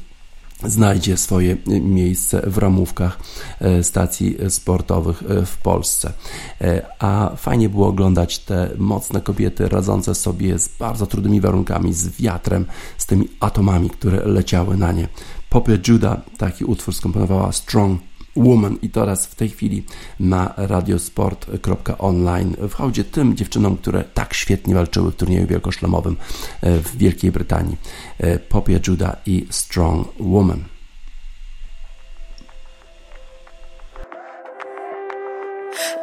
znajdzie 0.65 1.17
swoje 1.17 1.57
miejsce 1.81 2.41
w 2.47 2.57
ramówkach 2.57 3.19
e, 3.59 3.83
stacji 3.83 4.37
sportowych 4.49 5.23
e, 5.23 5.45
w 5.45 5.57
Polsce. 5.57 6.13
E, 6.61 6.85
a 6.99 7.31
fajnie 7.37 7.69
było 7.69 7.87
oglądać 7.87 8.39
te 8.39 8.69
mocne 8.77 9.21
kobiety 9.21 9.69
radzące 9.69 10.15
sobie 10.15 10.59
z 10.59 10.67
bardzo 10.67 11.07
trudnymi 11.07 11.41
warunkami, 11.41 11.93
z 11.93 12.21
wiatrem, 12.21 12.65
z 12.97 13.05
tymi 13.05 13.27
atomami, 13.39 13.89
które 13.89 14.25
leciały 14.25 14.77
na 14.77 14.91
nie. 14.91 15.07
Popie 15.49 15.79
Judah 15.87 16.17
taki 16.37 16.65
utwór 16.65 16.93
skomponowała 16.93 17.51
Strong 17.51 18.01
Woman 18.35 18.77
i 18.81 18.89
teraz 18.89 19.25
w 19.25 19.35
tej 19.35 19.49
chwili 19.49 19.83
na 20.19 20.53
radiosport.online 20.57 22.55
w 22.69 22.73
hołdzie 22.73 23.03
tym 23.03 23.35
dziewczynom, 23.35 23.77
które 23.77 24.03
tak 24.03 24.33
świetnie 24.33 24.75
walczyły 24.75 25.11
w 25.11 25.15
turnieju 25.15 25.47
wielkoszlemowym 25.47 26.17
e, 26.61 26.77
w 26.77 26.97
Wielkiej 26.97 27.31
Brytanii. 27.31 27.77
E, 28.17 28.39
Popie 28.39 28.79
Judah 28.87 29.15
i 29.25 29.47
Strong 29.49 30.07
Woman. 30.19 30.63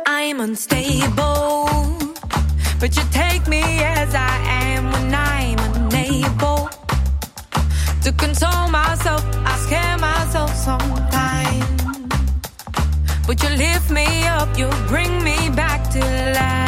I'm 0.06 0.40
unstable, 0.40 1.68
but 2.80 2.97
you 2.97 3.02
take 3.12 3.49
me 3.49 3.62
as 3.85 4.14
I 4.14 4.37
am 4.47 4.92
when 4.92 5.14
I'm 5.14 5.58
unable 5.76 6.68
to 8.02 8.12
myself. 8.70 9.25
I 9.44 9.56
scare 9.66 9.99
myself 9.99 10.54
sometimes. 10.56 11.47
But 13.28 13.42
you 13.42 13.50
lift 13.50 13.90
me 13.90 14.26
up, 14.26 14.56
you 14.56 14.70
bring 14.87 15.23
me 15.23 15.50
back 15.50 15.90
to 15.90 16.00
life, 16.00 16.67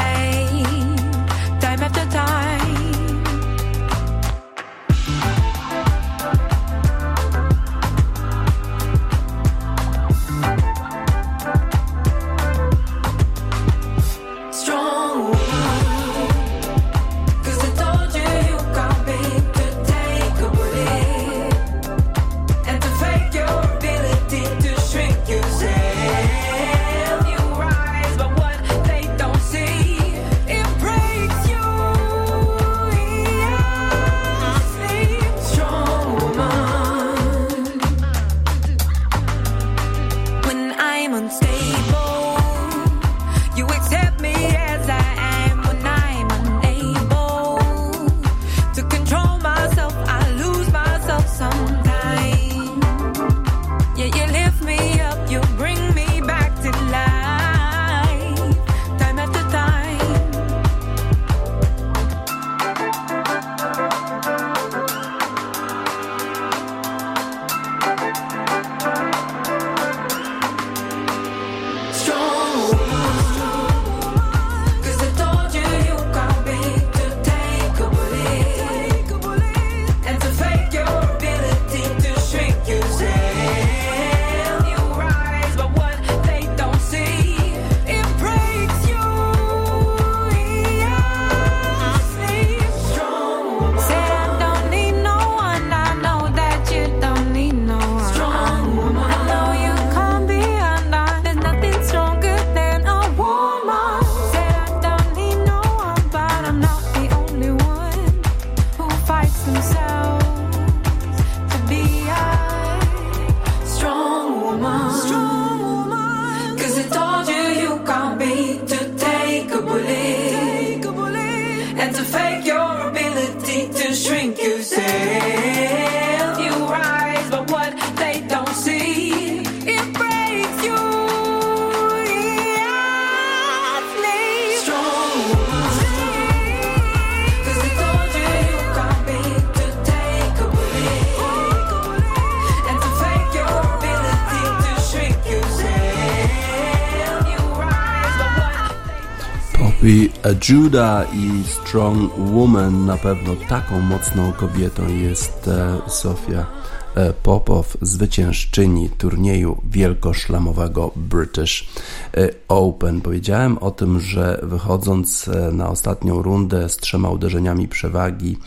Judah 150.49 151.06
i 151.14 151.45
Strong 151.45 152.10
Woman 152.19 152.86
na 152.86 152.97
pewno 152.97 153.36
taką 153.49 153.80
mocną 153.80 154.32
kobietą 154.32 154.88
jest 154.88 155.49
e, 155.49 155.78
Sofia 155.90 156.47
e, 156.95 157.12
Popow, 157.12 157.76
zwyciężczyni 157.82 158.90
turnieju 158.90 159.60
wielkoszlamowego 159.71 160.90
British 160.97 161.69
e, 162.16 162.28
Open. 162.49 163.00
Powiedziałem 163.00 163.58
o 163.58 163.71
tym, 163.71 164.00
że 164.00 164.40
wychodząc 164.43 165.30
na 165.52 165.69
ostatnią 165.69 166.23
rundę 166.23 166.69
z 166.69 166.76
trzema 166.76 167.10
uderzeniami 167.10 167.69
przewagi 167.69 168.38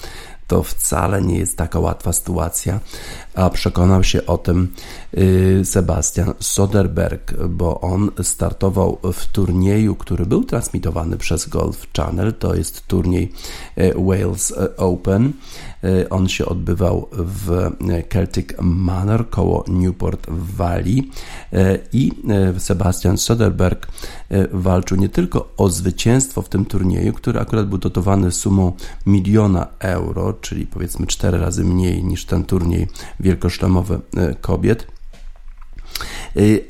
to 0.47 0.63
wcale 0.63 1.21
nie 1.21 1.37
jest 1.37 1.57
taka 1.57 1.79
łatwa 1.79 2.13
sytuacja, 2.13 2.79
a 3.35 3.49
przekonał 3.49 4.03
się 4.03 4.25
o 4.25 4.37
tym 4.37 4.73
y, 5.17 5.61
Sebastian 5.65 6.33
Soderberg, 6.39 7.33
bo 7.49 7.81
on 7.81 8.11
startował 8.23 8.97
w 9.13 9.25
turnieju, 9.25 9.95
który 9.95 10.25
był 10.25 10.43
transmitowany 10.43 11.17
przez 11.17 11.49
Golf 11.49 11.87
Channel, 11.97 12.33
to 12.33 12.55
jest 12.55 12.87
turniej 12.87 13.31
y, 13.77 13.93
Wales 13.97 14.53
Open. 14.77 15.33
Y, 15.85 16.09
on 16.09 16.27
się 16.27 16.45
odbywał 16.45 17.07
w 17.11 17.71
Celtic 18.09 18.47
Manor 18.61 19.29
koło 19.29 19.65
Newport 19.67 20.27
Valley 20.29 21.09
i 21.93 22.11
Sebastian 22.57 23.17
Soderberg 23.17 23.87
walczył 24.51 24.97
nie 24.97 25.09
tylko 25.09 25.53
o 25.57 25.69
zwycięstwo 25.69 26.41
w 26.41 26.49
tym 26.49 26.65
turnieju, 26.65 27.13
który 27.13 27.39
akurat 27.39 27.67
był 27.67 27.77
dotowany 27.77 28.31
sumą 28.31 28.71
miliona 29.05 29.67
euro, 29.79 30.33
czyli 30.33 30.67
powiedzmy 30.67 31.07
cztery 31.07 31.37
razy 31.37 31.63
mniej 31.63 32.03
niż 32.03 32.25
ten 32.25 32.43
turniej 32.43 32.87
wielkoszlemowy 33.19 33.99
kobiet, 34.41 34.83
Y, 34.83 34.92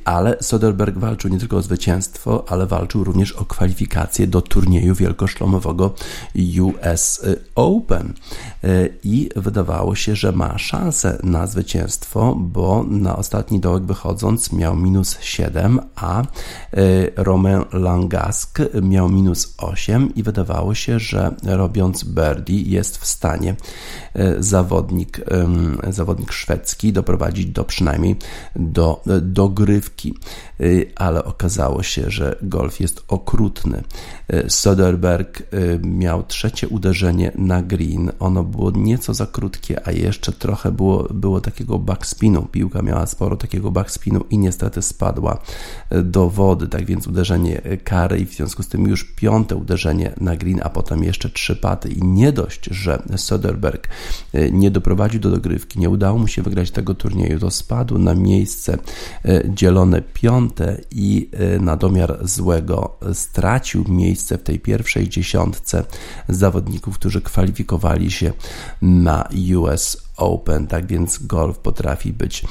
ale 0.06 0.38
Soderberg 0.42 0.98
walczył 0.98 1.30
nie 1.30 1.40
tylko 1.40 1.58
o 1.58 1.62
zwycięstwo, 1.62 2.46
ale 2.48 2.68
walczył 2.68 3.04
również 3.04 3.32
o 3.32 3.46
kwalifikacje 3.46 4.28
do 4.28 4.42
turnieju 4.42 4.96
wielkoszlomowego 4.96 5.94
US 6.62 7.22
Open. 7.56 8.14
Y, 8.64 8.98
I 9.04 9.30
wydawało 9.36 9.96
się, 9.96 10.16
że 10.16 10.32
ma 10.32 10.58
szansę 10.58 11.20
na 11.24 11.48
zwycięstwo, 11.48 12.36
bo 12.40 12.86
na 12.88 13.16
ostatni 13.16 13.60
dołek 13.60 13.84
wychodząc 13.84 14.54
miał 14.54 14.76
minus 14.76 15.18
7, 15.22 15.80
a 15.96 16.22
y, 16.22 17.12
Romain 17.16 17.64
Langask 17.74 18.60
miał 18.82 19.10
minus 19.10 19.54
8 19.58 20.16
i 20.16 20.24
wydawało 20.24 20.76
się, 20.76 21.00
że 21.00 21.36
robiąc 21.44 22.04
birdie 22.04 22.62
jest 22.62 22.98
w 22.98 23.06
stanie 23.06 23.56
zawodnik, 24.40 25.22
zawodnik 25.90 26.32
szwedzki 26.32 26.94
doprowadzić 26.94 27.46
do 27.46 27.64
przynajmniej 27.64 28.16
do 28.56 29.02
dogrywki, 29.24 30.14
ale 30.96 31.24
okazało 31.24 31.84
się, 31.84 32.04
że 32.08 32.36
golf 32.42 32.80
jest 32.80 33.04
okrutny. 33.08 33.84
Y, 34.34 34.50
Soderberg 34.50 35.42
y, 35.54 35.80
miał 35.84 36.24
trzecie 36.24 36.68
uderzenie 36.68 37.32
na 37.36 37.62
green. 37.62 38.12
Ono 38.20 38.44
było 38.44 38.72
nieco 38.72 39.14
za 39.14 39.26
krótkie, 39.26 39.88
a 39.88 39.92
jeszcze 39.92 40.32
trochę 40.32 40.72
było, 40.72 41.04
było 41.04 41.42
takiego 41.42 41.80
backspinu. 41.80 42.48
Piłka 42.52 42.82
miała 42.82 43.06
sporo 43.06 43.38
takiego 43.38 43.72
backspinu 43.72 44.26
i 44.30 44.38
niestety 44.38 44.82
spadła 44.82 45.38
do 46.04 46.30
wody. 46.30 46.68
Tak 46.68 46.86
więc 46.86 47.08
uderzenie 47.08 47.62
kary 47.84 48.20
i 48.20 48.26
w 48.26 48.34
związku 48.34 48.64
z 48.64 48.68
tym 48.68 48.88
już 48.88 49.04
piąte 49.04 49.56
uderzenie 49.56 50.14
na 50.22 50.36
green, 50.36 50.60
a 50.64 50.70
potem 50.70 51.04
jeszcze 51.04 51.30
trzy 51.30 51.56
paty. 51.56 51.90
I 51.90 52.04
nie 52.04 52.32
dość, 52.32 52.66
że 52.66 53.04
Soderberg 53.16 53.88
nie 54.52 54.72
doprowadził 54.72 55.20
do 55.20 55.32
dogrywki, 55.32 55.80
nie 55.80 55.90
udało 55.90 56.20
mu 56.20 56.28
się 56.28 56.42
wygrać 56.42 56.72
tego 56.72 56.96
turnieju, 56.96 57.40
to 57.40 57.52
spadł 57.52 57.98
na 57.98 58.16
miejsce 58.16 58.78
dzielone 59.50 60.02
piąte 60.02 60.44
i 60.92 61.30
y, 61.56 61.60
na 61.60 61.78
domiar 61.78 62.20
złego 62.22 62.98
stracił 63.14 63.86
miejsce 63.88 64.38
w 64.38 64.44
tej 64.44 64.60
pierwszej 64.60 65.10
dziesiątce 65.10 65.84
zawodników, 66.30 67.00
którzy 67.00 67.22
kwalifikowali 67.22 68.12
się 68.12 68.34
na 68.82 69.30
US 69.56 69.98
Open. 70.18 70.68
Tak 70.68 70.86
więc 70.86 71.26
golf 71.26 71.58
potrafi 71.58 72.14
być 72.14 72.46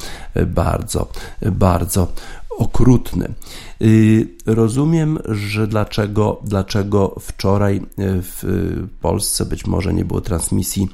bardzo, 0.47 1.09
bardzo 1.53 2.12
okrutny. 2.59 3.35
Y, 3.83 4.29
rozumiem, 4.47 5.19
że 5.29 5.67
dlaczego, 5.67 6.41
dlaczego 6.45 7.15
wczoraj 7.21 7.81
w 7.99 8.43
Polsce 9.01 9.47
być 9.47 9.67
może 9.67 9.95
nie 9.95 10.05
było 10.05 10.21
transmisji 10.21 10.88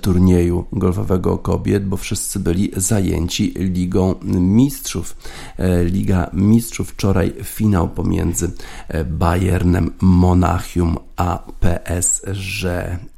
turnieju 0.00 0.64
golfowego 0.72 1.38
kobiet, 1.38 1.86
bo 1.86 1.96
wszyscy 1.96 2.40
byli 2.40 2.70
zajęci 2.76 3.54
Ligą 3.56 4.14
Mistrzów. 4.22 5.16
E, 5.58 5.84
Liga 5.84 6.30
Mistrzów 6.32 6.90
wczoraj 6.90 7.32
finał 7.42 7.88
pomiędzy 7.88 8.50
e, 8.88 9.04
Bayernem 9.04 9.92
Monachium 10.00 10.96
a 11.16 11.38
PSG 11.60 12.64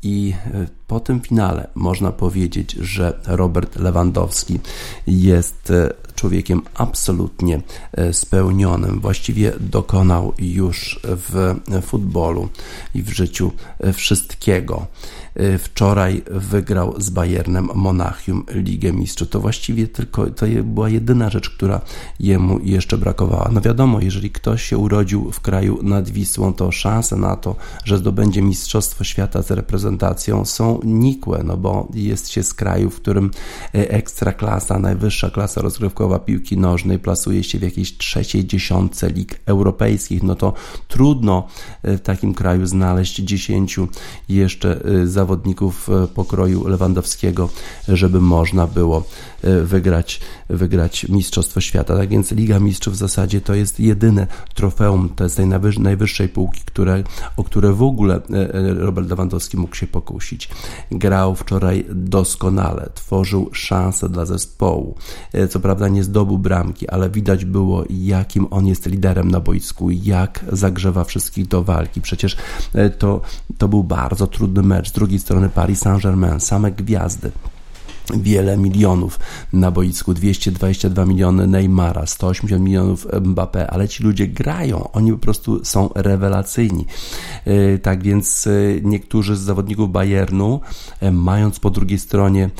i 0.03 0.35
e, 0.55 0.67
po 0.87 1.01
tym 1.01 1.21
finale 1.21 1.69
można 1.75 2.13
powiedzieć, 2.13 2.73
że 2.73 3.21
Robert 3.27 3.77
Lewandowski 3.77 4.61
jest 5.07 5.73
człowiekiem 6.15 6.63
absolutnie 6.75 7.61
spełnionym. 8.13 9.01
Właściwie 9.01 9.53
dokonał 9.61 10.33
już 10.39 11.01
w 11.05 11.55
futbolu 11.83 12.49
i 12.95 13.03
w 13.03 13.11
życiu 13.11 13.53
wszystkiego. 13.93 14.87
Y, 15.41 15.59
wczoraj 15.59 16.23
wygrał 16.31 16.95
z 16.99 17.11
Bayernem 17.11 17.69
Monachium 17.75 18.45
Ligę 18.55 18.93
Mistrzów. 18.93 19.29
To 19.29 19.41
właściwie 19.41 19.89
tylko 19.89 20.27
to 20.27 20.47
była 20.65 20.89
jedyna 20.89 21.31
rzecz, 21.31 21.51
która 21.51 21.81
jemu 22.21 22.59
jeszcze 22.63 22.99
brakowała. 22.99 23.51
No 23.53 23.61
wiadomo, 23.61 24.01
jeżeli 24.01 24.31
ktoś 24.31 24.63
się 24.63 24.79
urodził 24.79 25.33
w 25.33 25.41
kraju 25.41 25.79
nad 25.83 26.11
Wisłą, 26.11 26.53
to 26.53 26.73
szanse 26.73 27.17
na 27.17 27.37
to, 27.37 27.57
że 27.85 27.99
zdobędzie 27.99 28.43
Mistrzostwo 28.43 29.05
Świata 29.05 29.43
z 29.43 29.51
reprezentacją 29.51 30.45
są 30.45 30.81
nikłe, 30.85 31.43
no 31.45 31.57
bo 31.57 31.89
jest 31.95 32.29
się 32.29 32.43
z 32.43 32.55
kraju, 32.55 32.91
w 32.91 32.97
którym 32.97 33.31
y, 33.75 33.89
ekstra 33.89 34.33
klasa, 34.33 34.79
najwyższa 34.79 35.31
klasa 35.31 35.63
rozgrywkowa 35.63 36.19
piłki 36.19 36.59
nożnej 36.59 36.99
plasuje 36.99 37.45
się 37.45 37.59
w 37.59 37.63
jakiejś 37.63 37.97
trzeciej 37.97 38.47
dziesiątce 38.47 39.11
lig 39.11 39.41
europejskich, 39.47 40.23
no 40.23 40.35
to 40.35 40.53
trudno 40.89 41.49
y, 41.85 41.97
w 41.99 42.01
takim 42.01 42.35
kraju 42.35 42.67
znaleźć 42.67 43.17
dziesięciu 43.17 43.89
jeszcze 44.29 44.81
za 45.05 45.22
zawodników 45.23 45.89
e, 45.89 46.07
pokroju 46.07 46.69
Lewandowskiego, 46.69 47.49
żeby 47.89 48.21
można 48.21 48.67
było 48.67 49.05
wygrać, 49.65 50.21
wygrać 50.49 51.09
Mistrzostwo 51.09 51.61
Świata. 51.61 51.97
Tak 51.97 52.09
więc 52.09 52.33
Liga 52.33 52.61
Mistrzów 52.61 52.95
w 52.95 52.97
zasadzie 52.97 53.41
to 53.41 53.55
jest 53.55 53.81
jedyne 53.81 54.27
trofeum, 54.55 55.09
to 55.17 55.25
jest 55.25 55.37
tej 55.37 55.47
najwyższej 55.79 56.29
półki, 56.29 56.61
które, 56.65 57.03
o 57.37 57.45
które 57.45 57.73
w 57.73 57.83
ogóle 57.83 58.15
e, 58.15 58.75
Robert 58.75 59.11
Lewandowski 59.11 59.57
mógł 59.57 59.75
się 59.75 59.87
pokusić. 59.87 60.49
Grał 60.91 61.35
wczoraj 61.35 61.85
doskonale, 61.95 62.91
tworzył 62.95 63.51
szanse 63.53 64.09
dla 64.09 64.27
zespołu. 64.27 64.95
Co 65.51 65.61
prawda 65.61 65.89
nie 65.89 66.05
zdobył 66.05 66.39
bramki, 66.39 66.89
ale 66.89 67.11
widać 67.11 67.45
było, 67.45 67.85
jakim 67.91 68.47
on 68.51 68.67
jest 68.67 68.87
liderem 68.87 69.31
na 69.31 69.41
boisku, 69.41 69.91
jak 69.91 70.45
zagrzewa 70.53 71.05
wszystkich 71.05 71.49
do 71.49 71.63
walki. 71.63 72.01
Przecież 72.01 72.37
to, 72.99 73.21
to 73.59 73.69
był 73.69 73.85
bardzo 73.85 74.27
trudny 74.27 74.63
mecz. 74.63 74.89
Z 74.89 74.93
drugiej 74.93 75.19
strony 75.19 75.49
Paris 75.49 75.81
Saint-Germain, 75.81 76.41
same 76.41 76.71
gwiazdy 76.71 77.33
wiele 78.11 78.57
milionów 78.57 79.19
na 79.53 79.71
boisku, 79.71 80.15
222 80.15 81.07
miliony 81.07 81.47
Neymara, 81.47 82.07
180 82.07 82.65
milionów 82.65 83.07
Mbappé, 83.07 83.67
ale 83.69 83.89
ci 83.89 84.03
ludzie 84.03 84.27
grają, 84.27 84.93
oni 84.93 85.13
po 85.13 85.19
prostu 85.19 85.65
są 85.65 85.91
rewelacyjni. 85.95 86.87
E, 87.45 87.79
tak 87.79 88.03
więc 88.03 88.47
e, 88.47 88.51
niektórzy 88.83 89.37
z 89.37 89.41
zawodników 89.41 89.93
Bayernu, 89.93 90.61
e, 91.01 91.11
mając 91.11 91.61
po 91.61 91.71
drugiej 91.71 91.99
stronie 91.99 92.51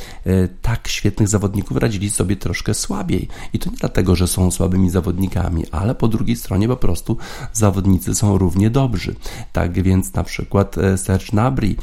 tak 0.63 0.89
świetnych 0.89 1.29
zawodników, 1.29 1.77
radzili 1.77 2.11
sobie 2.11 2.37
troszkę 2.37 2.75
słabiej. 2.75 3.29
I 3.53 3.59
to 3.59 3.71
nie 3.71 3.77
dlatego, 3.77 4.17
że 4.17 4.29
są 4.29 4.51
słabymi 4.51 4.91
zawodnikami, 4.91 5.65
ale 5.71 5.95
po 5.95 6.09
drugiej 6.09 6.37
stronie 6.37 6.69
po 6.69 6.77
prostu 6.77 7.17
zawodnicy 7.53 8.15
są 8.15 8.39
równie 8.39 8.71
dobrzy. 8.71 9.15
Tak 9.53 9.83
więc 9.83 10.15
na 10.15 10.25
przykład 10.25 10.77
Serge 10.97 11.27
Gnabry 11.31 11.75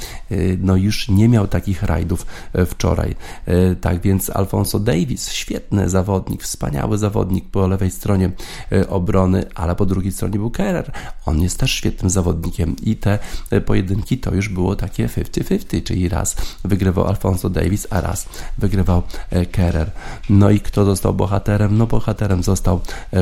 no 0.60 0.76
już 0.76 1.10
nie 1.10 1.30
miał 1.30 1.48
takich 1.48 1.84
rajdów 1.84 2.26
wczoraj. 2.68 3.16
E, 3.50 3.76
tak 3.76 4.02
więc 4.02 4.30
Alfonso 4.30 4.80
Davis, 4.80 5.32
świetny 5.32 5.90
zawodnik, 5.90 6.44
wspaniały 6.44 6.98
zawodnik 6.98 7.50
po 7.50 7.68
lewej 7.68 7.92
stronie 7.92 8.32
e, 8.72 8.90
obrony, 8.90 9.46
ale 9.56 9.76
po 9.76 9.86
drugiej 9.86 10.12
stronie 10.12 10.40
był 10.40 10.52
Kerer. 10.52 10.92
On 11.26 11.42
jest 11.42 11.60
też 11.60 11.72
świetnym 11.72 12.10
zawodnikiem 12.10 12.76
i 12.84 12.96
te 12.96 13.20
e, 13.52 13.62
pojedynki 13.62 14.18
to 14.18 14.36
już 14.36 14.50
było 14.50 14.76
takie 14.76 15.08
50-50, 15.08 15.84
czyli 15.84 16.10
raz 16.10 16.36
wygrywał 16.64 17.08
Alfonso 17.08 17.50
Davis, 17.50 17.88
a 17.90 18.02
raz 18.02 18.30
wygrywał 18.58 19.04
Kerer. 19.52 19.92
No 20.30 20.50
i 20.50 20.60
kto 20.60 20.86
został 20.86 21.14
bohaterem? 21.14 21.78
No 21.78 21.88
bohaterem 21.88 22.44
został 22.44 22.80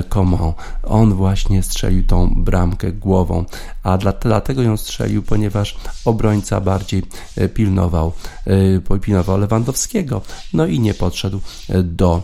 Coman. 0.09 0.53
On 0.83 1.13
właśnie 1.13 1.63
strzelił 1.63 2.03
tą 2.03 2.33
bramkę 2.37 2.91
głową, 2.91 3.45
a 3.83 3.97
dlatego 4.21 4.61
ją 4.61 4.77
strzelił, 4.77 5.23
ponieważ 5.23 5.77
obrońca 6.05 6.61
bardziej 6.61 7.03
pilnował, 7.53 8.13
pilnował 9.01 9.37
Lewandowskiego. 9.37 10.16
No 10.53 10.65
i 10.65 10.79
nie 10.79 10.93
podszedł 10.93 11.39
e, 11.69 11.83
do 11.83 12.23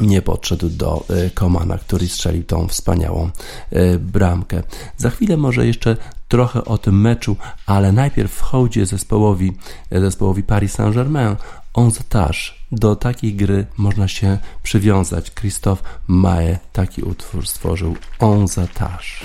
nie 0.00 0.22
podszedł 0.22 0.68
do 0.68 1.04
e, 1.08 1.30
Komana, 1.30 1.78
który 1.78 2.08
strzelił 2.08 2.44
tą 2.44 2.68
wspaniałą 2.68 3.30
e, 3.70 3.98
bramkę. 3.98 4.62
Za 4.96 5.10
chwilę 5.10 5.36
może 5.36 5.66
jeszcze 5.66 5.96
trochę 6.28 6.64
o 6.64 6.78
tym 6.78 7.00
meczu, 7.00 7.36
ale 7.66 7.92
najpierw 7.92 8.32
w 8.32 8.40
hołdzie 8.40 8.86
zespołowi, 8.86 9.52
zespołowi 9.90 10.42
Paris 10.42 10.72
Saint-Germain 10.72 11.36
on 11.76 11.90
zatarz. 11.90 12.66
Do 12.72 12.96
takiej 12.96 13.34
gry 13.34 13.66
można 13.76 14.08
się 14.08 14.38
przywiązać. 14.62 15.30
Christophe 15.34 15.82
Mae 16.06 16.58
taki 16.72 17.02
utwór 17.02 17.46
stworzył. 17.46 17.96
On 18.18 18.48
zatarz. 18.48 19.24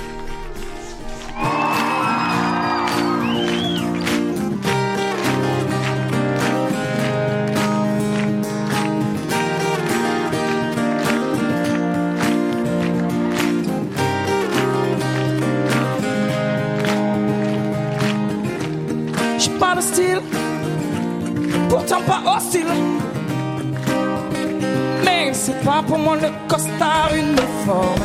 Pas 25.64 25.84
pour 25.86 25.98
moi 25.98 26.16
le 26.16 26.30
costard 26.48 27.12
uniforme. 27.16 28.04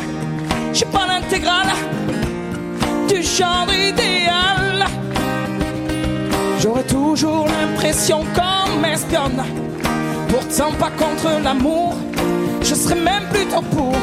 Je 0.72 0.78
suis 0.78 0.86
pas 0.86 1.06
l'intégrale 1.06 1.72
du 3.08 3.22
genre 3.22 3.68
idéal. 3.72 4.86
J'aurais 6.60 6.84
toujours 6.84 7.46
l'impression 7.46 8.24
qu'on 8.34 8.80
m'espionne. 8.80 9.42
Pourtant 10.28 10.72
pas 10.78 10.90
contre 10.90 11.42
l'amour, 11.42 11.94
je 12.62 12.74
serais 12.74 13.00
même 13.00 13.24
plutôt 13.32 13.62
pour. 13.62 13.94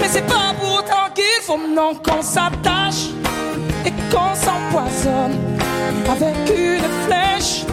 Mais 0.00 0.08
c'est 0.08 0.26
pas 0.26 0.54
pour 0.60 0.84
qu'il 1.14 1.42
faut 1.42 1.58
non 1.58 1.94
qu'on 1.94 2.22
s'attache 2.22 3.08
et 3.84 3.92
qu'on 4.10 4.34
s'empoisonne 4.34 5.57
avec 6.10 6.36
une 6.48 6.88
flèche 7.06 7.64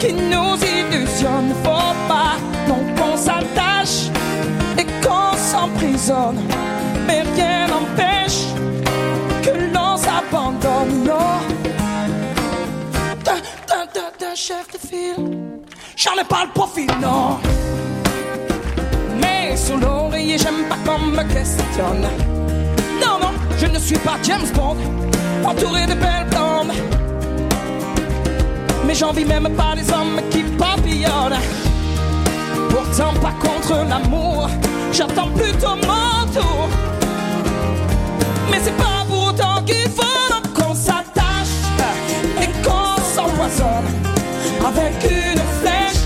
qui 0.00 0.12
nous 0.12 0.56
illusionne. 0.56 1.54
Faut 1.62 1.94
pas 2.08 2.36
non 2.68 2.84
qu'on 2.96 3.16
s'attache 3.16 4.10
et 4.78 4.84
qu'on 5.04 5.36
s'emprisonne, 5.36 6.40
mais 7.06 7.22
rien 7.34 7.66
n'empêche 7.68 8.46
que 9.42 9.50
l'on 9.74 9.96
s'abandonne. 9.96 11.04
Non, 11.04 11.40
d'un 14.20 14.34
chef 14.34 14.66
de 14.72 14.78
file, 14.78 15.38
j'en 15.96 16.20
ai 16.20 16.24
pas 16.24 16.44
le 16.44 16.52
profil, 16.52 16.90
non. 17.00 17.38
Mais 19.20 19.56
sur 19.56 19.76
l'oreiller, 19.78 20.38
j'aime 20.38 20.64
pas 20.68 20.76
qu'on 20.84 20.98
me 20.98 21.22
questionne. 21.32 22.06
Non, 23.00 23.18
non, 23.20 23.32
je 23.58 23.66
ne 23.66 23.78
suis 23.78 23.98
pas 23.98 24.16
James 24.22 24.48
Bond, 24.54 24.76
entouré 25.44 25.86
de 25.86 25.94
belles 25.94 26.26
blondes. 26.30 26.72
Mais 28.86 28.94
j'envie 28.94 29.24
même 29.24 29.48
pas 29.56 29.74
les 29.74 29.90
hommes 29.90 30.20
qui 30.30 30.42
papillonnent. 30.42 31.40
Pourtant, 32.68 33.14
pas 33.20 33.32
contre 33.40 33.84
l'amour, 33.88 34.48
j'attends 34.92 35.28
plutôt 35.28 35.76
mon 35.76 36.26
tour. 36.32 36.68
Mais 38.50 38.58
c'est 38.62 38.76
pas 38.76 39.04
pour 39.08 39.28
autant 39.28 39.62
qu'il 39.64 39.88
faut 39.88 40.52
qu'on 40.54 40.74
s'attache 40.74 41.56
et 42.42 42.46
qu'on 42.62 42.96
s'empoisonne 43.14 43.88
avec 44.66 44.94
une 45.04 45.40
flèche 45.60 46.04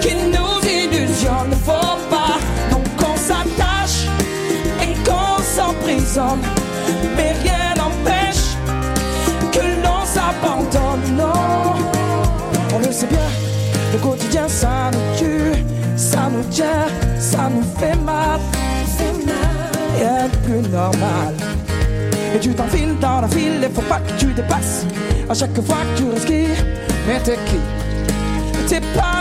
qui 0.00 0.14
nous 0.14 0.68
illusionne. 0.68 1.52
Faut 1.64 1.96
pas 2.10 2.38
donc 2.70 2.84
qu'on 2.96 3.16
s'attache 3.16 4.08
et 4.82 4.94
qu'on 5.08 5.42
s'emprisonne. 5.42 6.42
Ça 14.62 14.90
nous 14.92 15.18
tue, 15.18 15.64
ça 15.96 16.30
nous 16.32 16.44
tient, 16.44 16.86
ça 17.18 17.50
nous 17.52 17.66
fait 17.80 17.96
mal. 17.96 18.38
Rien 19.98 20.28
de 20.32 20.36
plus 20.44 20.62
normal. 20.70 21.34
Et 22.34 22.38
tu 22.38 22.54
t'enfiles 22.54 22.96
dans 23.00 23.22
la 23.22 23.28
file, 23.28 23.60
il 23.60 23.74
faut 23.74 23.88
pas 23.92 24.00
que 24.06 24.12
tu 24.20 24.26
dépasses. 24.26 24.86
À 25.28 25.34
chaque 25.34 25.60
fois 25.62 25.82
que 25.84 25.98
tu 25.98 26.04
respires, 26.10 26.64
mais 27.06 27.18
t'es 27.24 27.38
qui? 27.48 27.60
T'es 28.68 28.80
pas 28.96 29.11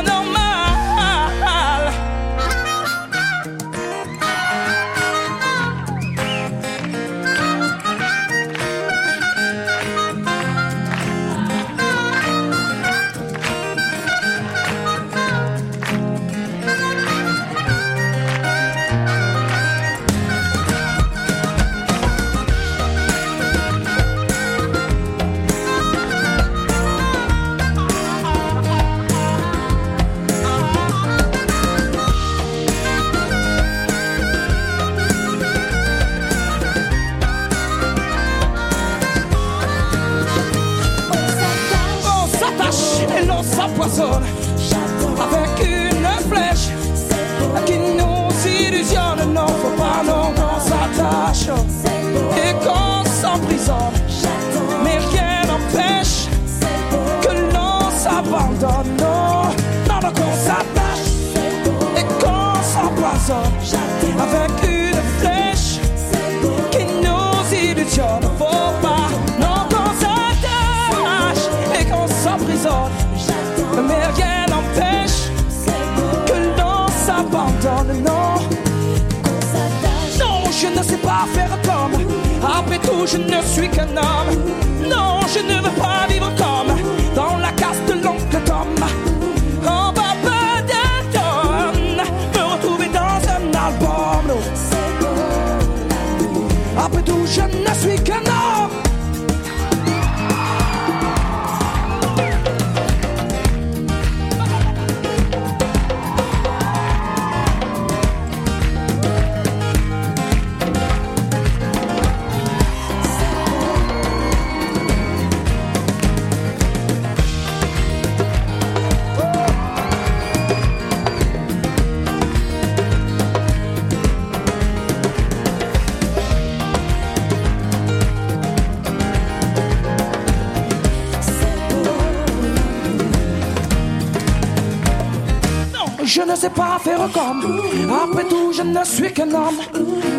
ne 136.31 136.35
sais 136.35 136.49
pas 136.49 136.79
faire 136.79 137.09
comme. 137.13 137.61
Après 138.03 138.23
tout, 138.23 138.53
je 138.53 138.61
ne 138.61 138.83
suis 138.85 139.11
qu'un 139.11 139.31
homme. 139.31 139.59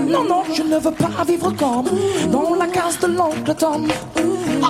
Non, 0.06 0.24
non, 0.24 0.42
je 0.52 0.62
ne 0.62 0.78
veux 0.78 0.90
pas 0.90 1.24
vivre 1.26 1.50
comme 1.52 1.86
dans 2.30 2.54
la 2.54 2.66
case 2.66 2.98
de 3.00 3.06
l'oncle 3.06 3.54
Tom. 3.54 3.86
Ah, 4.62 4.68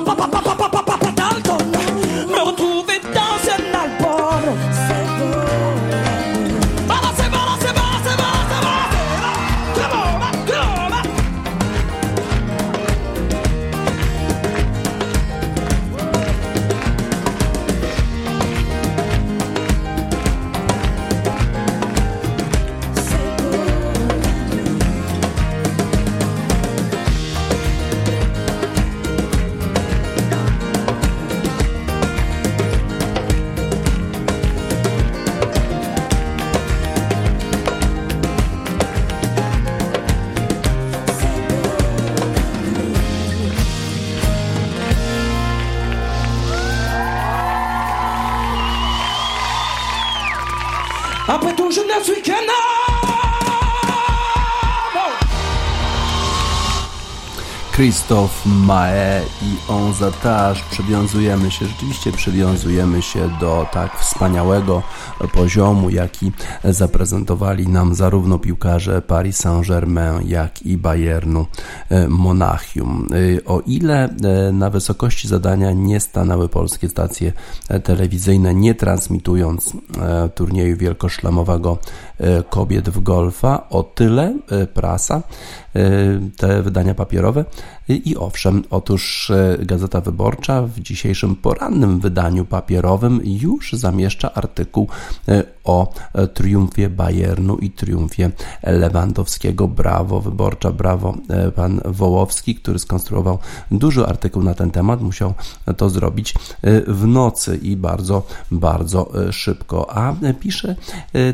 Christophe 57.83 58.49
Mae 58.49 59.23
i 59.43 59.71
On 59.71 59.95
Zatage 59.95 60.61
przywiązujemy 60.71 61.51
się, 61.51 61.67
rzeczywiście 61.67 62.13
przywiązujemy 62.13 63.03
się 63.03 63.31
do 63.41 63.67
tak 63.73 63.99
wspaniałego 63.99 64.83
poziomu, 65.33 65.91
jaki 65.91 66.33
zaprezentowali 66.65 67.69
nam 67.69 67.95
zarówno 67.95 68.39
piłkarze 68.39 69.03
Paris 69.03 69.37
Saint-Germain, 69.37 70.29
jak 70.29 70.63
i 70.63 70.77
Bayernu 70.77 71.47
Monachium. 72.09 73.07
E, 73.39 73.45
o 73.45 73.61
ile 73.61 74.05
e, 74.05 74.53
na 74.53 74.71
wysokości 74.71 75.29
zadania 75.29 75.73
nie 75.73 76.01
stanęły 76.01 76.49
polskie 76.49 76.89
stacje 76.89 77.33
telewizyjne, 77.85 78.55
nie 78.55 78.75
transmitując 78.75 79.73
turnieju 80.35 80.77
wielkoszlemowego 80.77 81.79
kobiet 82.51 82.91
w 82.91 83.01
golfa, 83.01 83.69
o 83.71 83.83
tyle 83.83 84.39
prasa 84.75 85.23
te 86.37 86.63
wydania 86.63 86.95
papierowe. 86.95 87.45
I 87.89 88.17
owszem, 88.17 88.65
otóż 88.71 89.31
e, 89.31 89.59
Gazeta 89.61 90.01
Wyborcza 90.01 90.63
w 90.63 90.81
dzisiejszym 90.81 91.37
porannym 91.37 92.01
wydaniu 92.01 92.45
papierowym 92.45 93.21
już 93.25 93.73
zamieszcza 93.73 94.35
artykuł 94.35 94.89
e, 95.29 95.43
o 95.65 95.93
e, 96.13 96.27
triumfie 96.27 96.89
Bayernu 96.89 97.57
i 97.57 97.71
triumfie 97.71 98.31
Lewandowskiego. 98.63 99.69
Brawo, 99.69 100.21
wyborcza, 100.21 100.71
brawo 100.71 101.15
pan 101.57 101.81
Wołowski, 101.85 102.55
który 102.55 102.79
skonstruował 102.79 103.39
duży 103.71 104.07
artykuł 104.07 104.43
na 104.43 104.55
ten 104.55 104.71
temat. 104.71 105.01
Musiał 105.01 105.35
to 105.77 105.91
zrobić 105.91 106.35
w 106.87 107.07
nocy 107.07 107.57
i 107.57 107.77
bardzo, 107.77 108.27
bardzo 108.51 109.13
szybko. 109.31 109.97
A 109.97 110.15
pisze 110.41 110.77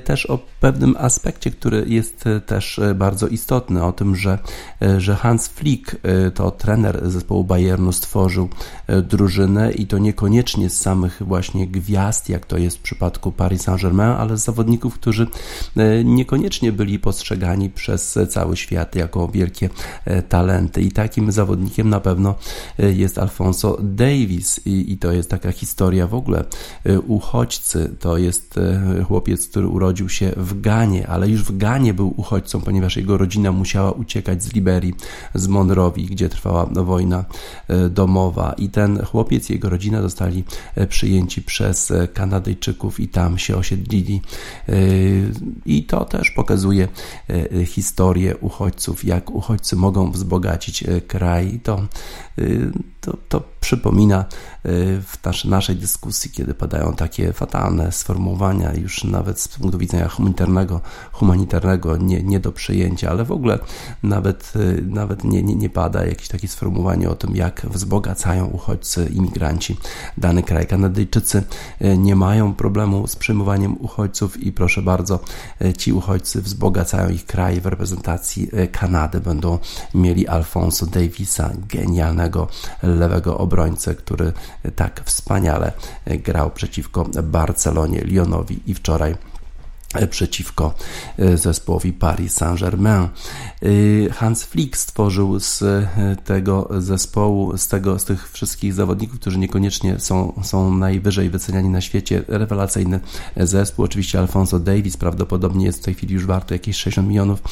też 0.05 0.27
o 0.27 0.39
pewnym 0.61 0.95
aspekcie, 0.99 1.51
który 1.51 1.85
jest 1.87 2.25
też 2.47 2.81
bardzo 2.95 3.29
istotny, 3.29 3.85
o 3.85 3.93
tym, 3.93 4.17
że, 4.17 4.39
że 4.99 5.17
Hans 5.17 5.49
Flick 5.49 5.97
to 6.35 6.51
trener 6.51 7.11
zespołu 7.11 7.45
Bayernu 7.45 7.93
stworzył 7.93 8.49
drużynę 9.03 9.73
i 9.73 9.87
to 9.87 9.99
niekoniecznie 9.99 10.71
z 10.71 10.81
samych 10.81 11.23
właśnie 11.23 11.67
gwiazd, 11.67 12.29
jak 12.29 12.47
to 12.47 12.59
jest 12.59 12.79
w 12.79 12.83
przypadku 12.83 13.33
Paris 13.33 13.63
Saint-Germain, 13.63 14.18
ale 14.19 14.39
z 14.39 14.45
zawodników, 14.45 14.95
którzy 14.95 15.27
niekoniecznie 16.05 16.73
byli 16.73 16.99
postrzegani 16.99 17.71
przez 17.71 18.19
cały 18.29 18.57
świat 18.57 18.95
jako 18.95 19.29
wielkie 19.29 19.71
talenty. 20.29 20.83
I 20.83 20.93
takim 20.93 21.33
zawodnikiem 21.33 21.89
na 21.89 22.01
pewno 22.01 22.35
jest 22.79 23.19
Alfonso 23.19 23.79
Davis 23.83 24.61
i, 24.67 24.93
i 24.93 24.99
to 24.99 25.13
jest 25.13 25.31
taka 25.31 25.53
historia 25.53 26.07
w 26.07 26.15
ogóle 26.15 26.45
uchodźcy. 27.07 27.97
To 28.01 28.19
jest 28.19 28.61
chłopiec, 29.09 29.49
który 29.49 29.69
urodził 29.69 30.09
się 30.09 30.33
w 30.37 30.61
Ganie, 30.61 31.07
ale 31.07 31.29
już 31.29 31.43
w 31.43 31.57
Ganie 31.57 31.95
był 31.95 32.15
uchodźcą, 32.17 32.61
ponieważ 32.61 32.97
jego 32.97 33.19
rodzina 33.19 33.53
musiała 33.53 33.93
uciekać 33.93 34.43
z 34.43 34.53
Liberii, 34.53 34.95
z 35.35 35.49
Monrowi, 35.49 36.07
gdzie 36.07 36.29
trwała 36.29 36.67
wojna 36.67 37.25
e, 37.69 37.89
domowa. 37.89 38.53
I 38.53 38.69
ten 38.69 39.05
chłopiec 39.05 39.51
i 39.51 39.53
jego 39.53 39.69
rodzina 39.69 40.03
zostali 40.03 40.45
e, 40.75 40.87
przyjęci 40.87 41.43
przez 41.43 41.91
e, 41.91 42.09
Kanadyjczyków 42.09 43.01
i 43.01 43.09
tam 43.09 43.39
się 43.39 43.57
osiedlili. 43.57 44.08
I 45.67 45.85
to 45.85 46.05
też 46.05 46.31
pokazuje 46.31 46.89
historię 47.67 48.37
uchodźców, 48.37 49.05
jak 49.05 49.31
uchodźcy 49.31 49.77
mogą 49.77 50.13
wzbogacić 50.13 50.85
kraj. 51.07 51.61
To, 51.63 51.87
to, 53.09 53.17
to 53.29 53.43
przypomina 53.61 54.25
y, 54.67 55.03
w 55.03 55.45
naszej 55.45 55.77
dyskusji, 55.77 56.31
kiedy 56.31 56.55
padają 56.55 56.93
takie 56.93 57.33
fatalne 57.33 57.93
sformułowania, 57.93 58.75
już 58.75 59.05
nawet 59.05 59.41
z 59.41 59.49
punktu 59.49 59.79
widzenia 59.79 60.09
humanitarnego, 60.09 60.81
humanitarnego 61.13 61.97
nie, 61.97 62.23
nie 62.23 62.41
do 62.41 62.53
przyjęcia, 62.53 63.11
ale 63.11 63.25
w 63.25 63.33
ogóle 63.33 63.59
nawet, 64.03 64.53
y, 64.57 64.83
nawet 64.87 65.25
nie, 65.25 65.43
nie, 65.43 65.55
nie 65.55 65.71
pada 65.71 66.07
jakieś 66.07 66.29
takie 66.29 66.49
sformułowanie 66.49 67.11
o 67.11 67.15
tym, 67.15 67.37
jak 67.37 67.67
wzbogacają 67.71 68.47
uchodźcy, 68.47 69.11
imigranci 69.15 69.77
dany 70.17 70.43
kraj. 70.43 70.67
Kanadyjczycy 70.67 71.43
y, 71.83 71.99
nie 71.99 72.17
mają 72.17 72.55
problemu 72.55 73.07
z 73.07 73.17
przyjmowaniem 73.17 73.77
uchodźców 73.81 74.43
i 74.43 74.53
proszę 74.53 74.83
bardzo, 74.83 75.21
ci 75.79 75.93
uchodźcy 75.93 76.43
wzbogacają 76.43 77.09
ich 77.11 77.27
kraj 77.27 77.61
w 77.61 77.67
reprezentacji 77.67 78.51
Kanady. 78.73 79.21
Będą 79.21 79.59
mieli 79.95 80.29
Alfonso 80.29 80.87
Davisa, 80.87 81.51
genialnego 81.69 82.49
lewego 82.99 83.39
obrońcę, 83.39 83.95
który 83.95 84.33
tak 84.77 85.03
wspaniale 85.05 85.73
grał 86.07 86.51
przeciwko 86.51 87.05
Barcelonie, 87.23 88.05
Lyonowi 88.05 88.61
i 88.67 88.75
wczoraj 88.75 89.15
przeciwko 90.11 90.75
zespołowi 91.35 91.93
Paris 91.93 92.33
Saint-Germain. 92.35 93.09
Hans 94.13 94.45
Flick 94.45 94.77
stworzył 94.77 95.41
z 95.41 95.65
tego 96.25 96.69
zespołu, 96.79 97.57
z, 97.57 97.69
tego, 97.69 97.99
z 97.99 98.05
tych 98.05 98.33
wszystkich 98.33 98.75
zawodników, 98.75 99.21
którzy 99.21 99.39
niekoniecznie 99.39 100.01
są, 100.01 100.41
są 100.43 100.75
najwyżej 100.75 101.31
wyceniani 101.31 101.69
na 101.69 101.81
świecie, 101.81 102.25
rewelacyjny 102.29 103.01
zespół. 103.37 103.85
Oczywiście 103.85 104.19
Alfonso 104.19 104.59
Davis 104.59 104.97
prawdopodobnie 104.97 105.67
jest 105.67 105.79
w 105.79 105.85
tej 105.85 105.95
chwili 105.95 106.15
już 106.15 106.27
warto 106.27 106.55
jakieś 106.55 106.77
60 106.77 107.09
milionów 107.09 107.43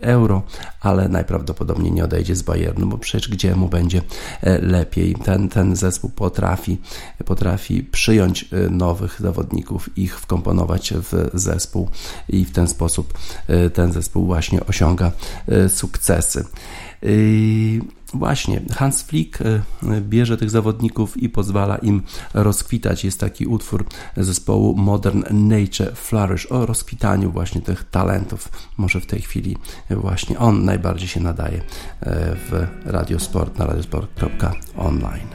euro, 0.00 0.42
ale 0.80 1.08
najprawdopodobniej 1.08 1.92
nie 1.92 2.04
odejdzie 2.04 2.36
z 2.36 2.42
Bayernu, 2.42 2.86
bo 2.86 2.98
przecież 2.98 3.28
gdzie 3.28 3.56
mu 3.56 3.68
będzie 3.68 4.02
e, 4.40 4.58
lepiej. 4.58 5.14
Ten, 5.14 5.48
ten 5.48 5.76
zespół 5.76 6.10
potrafi, 6.10 6.78
potrafi 7.24 7.82
przyjąć 7.82 8.48
e, 8.52 8.70
nowych 8.70 9.20
zawodników, 9.20 9.98
ich 9.98 10.20
wkomponować 10.20 10.94
w 10.94 11.30
zespół 11.34 11.47
i 12.28 12.44
w 12.44 12.52
ten 12.52 12.68
sposób 12.68 13.18
e, 13.46 13.70
ten 13.70 13.92
zespół 13.92 14.26
właśnie 14.26 14.66
osiąga 14.66 15.12
sukcesy. 15.68 16.44
Właśnie, 18.14 18.60
Hans 18.74 19.02
Flick 19.02 19.40
e, 19.40 19.60
bierze 20.00 20.36
tych 20.36 20.50
zawodników 20.50 21.16
i 21.16 21.28
pozwala 21.28 21.76
im 21.76 22.02
rozkwitać. 22.34 23.04
Jest 23.04 23.20
taki 23.20 23.46
utwór 23.46 23.86
zespołu 24.16 24.76
Modern 24.76 25.22
Nature 25.30 25.96
Flourish 25.96 26.46
o 26.46 26.66
rozkwitaniu 26.66 27.30
właśnie 27.30 27.60
tych 27.60 27.84
talentów. 27.90 28.48
Może 28.76 29.00
w 29.00 29.06
tej 29.06 29.20
chwili 29.20 29.56
właśnie 29.90 30.38
on 30.38 30.64
najbardziej 30.64 31.08
się 31.08 31.20
nadaje 31.20 31.58
e, 31.58 31.62
w 32.34 32.66
Radiosport 32.84 33.58
na 33.58 33.66
radiosport.online. 33.66 35.28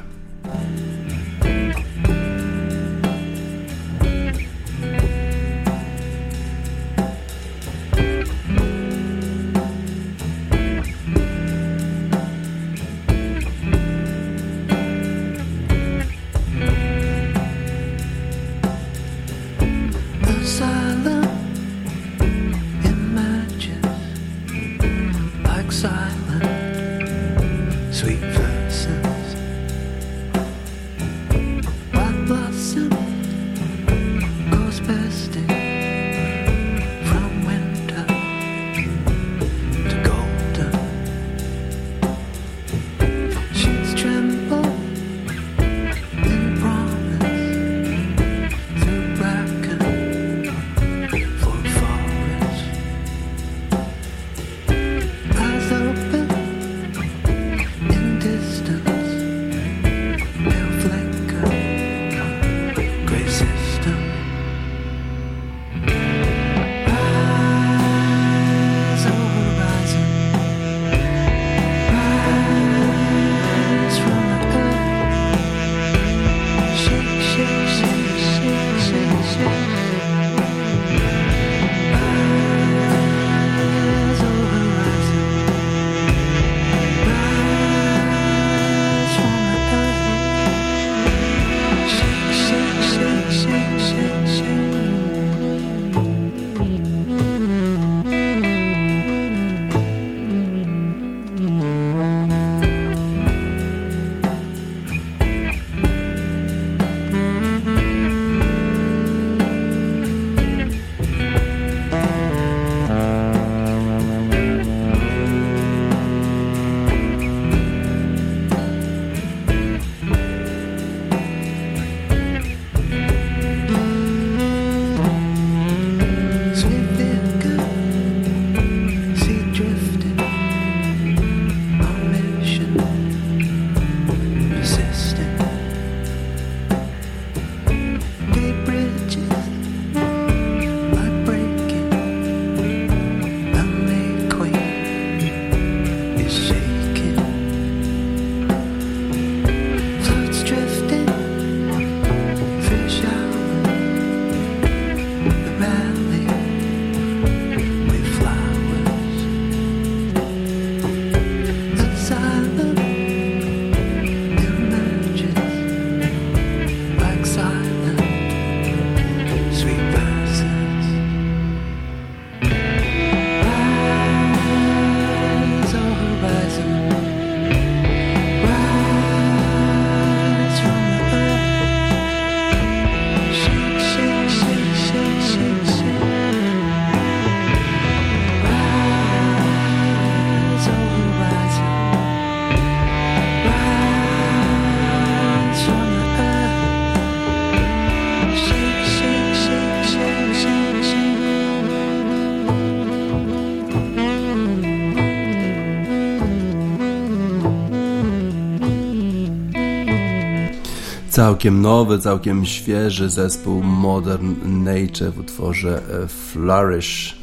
Całkiem 211.23 211.61
nowy, 211.61 211.99
całkiem 211.99 212.45
świeży 212.45 213.09
zespół 213.09 213.63
Modern 213.63 214.35
Nature 214.63 215.11
w 215.11 215.19
utworze 215.19 215.81
e, 216.03 216.07
Flourish. 216.07 217.17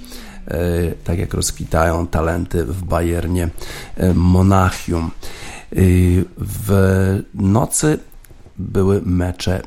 E, 0.46 0.58
tak 1.04 1.18
jak 1.18 1.34
rozkwitają 1.34 2.06
talenty 2.06 2.64
w 2.64 2.82
Bayernie 2.82 3.48
e, 3.96 4.14
Monachium. 4.14 5.10
W 6.36 7.22
nocy 7.34 7.98
były 8.58 9.02
mecze 9.04 9.62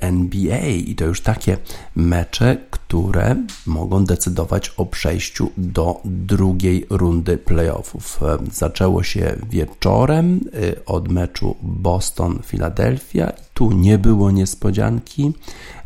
NBA 0.00 0.66
i 0.66 0.94
to 0.94 1.04
już 1.04 1.20
takie 1.20 1.56
mecze, 1.94 2.56
które 2.70 3.36
mogą 3.66 4.04
decydować 4.04 4.72
o 4.76 4.86
przejściu 4.86 5.50
do 5.56 6.00
drugiej 6.04 6.86
rundy 6.90 7.38
playoffów. 7.38 8.20
Zaczęło 8.52 9.02
się 9.02 9.36
wieczorem 9.50 10.40
y, 10.54 10.84
od 10.84 11.08
meczu 11.08 11.56
Boston-Philadelphia. 11.62 13.32
Tu 13.54 13.72
nie 13.72 13.98
było 13.98 14.30
niespodzianki. 14.30 15.32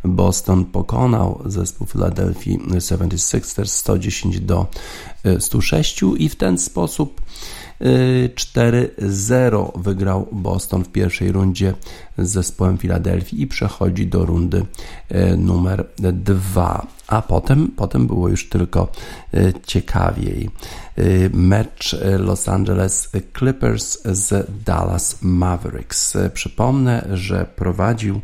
Boston 0.03 0.65
pokonał 0.65 1.41
zespół 1.45 1.87
Philadelphia 1.87 2.57
76ers 2.57 3.65
110 3.65 4.39
do 4.39 4.67
106 5.39 6.03
y, 6.03 6.05
i 6.17 6.29
w 6.29 6.35
ten 6.35 6.57
sposób 6.57 7.21
4-0 7.81 9.79
wygrał 9.79 10.27
Boston 10.31 10.83
w 10.83 10.89
pierwszej 10.89 11.31
rundzie 11.31 11.73
z 12.17 12.29
zespołem 12.29 12.77
Filadelfii 12.77 13.41
i 13.41 13.47
przechodzi 13.47 14.07
do 14.07 14.25
rundy 14.25 14.65
e, 15.09 15.37
numer 15.37 15.85
2 15.97 16.87
a 17.07 17.21
potem, 17.21 17.71
potem 17.75 18.07
było 18.07 18.29
już 18.29 18.49
tylko 18.49 18.87
e, 19.33 19.53
ciekawiej. 19.65 20.49
E, 20.97 21.29
mecz 21.33 21.95
Los 22.19 22.49
Angeles 22.49 23.09
Clippers 23.37 23.97
z 24.05 24.47
Dallas 24.65 25.17
Mavericks. 25.21 26.17
Przypomnę, 26.33 27.07
że 27.13 27.45
prowadził 27.55 28.21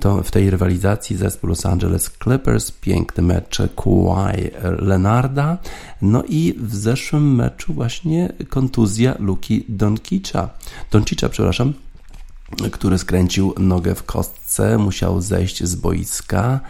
to 0.00 0.22
w 0.22 0.30
tej 0.30 0.50
rywalizacji 0.50 1.16
zespół 1.16 1.50
Los 1.50 1.66
Angeles 1.66 2.10
Clippers, 2.22 2.70
piękny 2.70 3.22
mecz 3.22 3.58
Kawhi 3.76 4.50
Lenarda, 4.78 5.58
no 6.02 6.24
i 6.28 6.54
w 6.58 6.74
zeszłym 6.74 7.34
meczu 7.34 7.74
właśnie 7.74 8.32
kontuzja 8.48 9.14
Luki 9.18 9.64
Doncicza, 9.68 10.50
Doncicza, 10.90 11.28
przepraszam, 11.28 11.74
który 12.72 12.98
skręcił 12.98 13.54
nogę 13.58 13.94
w 13.94 14.02
kostce, 14.02 14.78
musiał 14.78 15.20
zejść 15.20 15.64
z 15.64 15.74
boiska. 15.74 16.60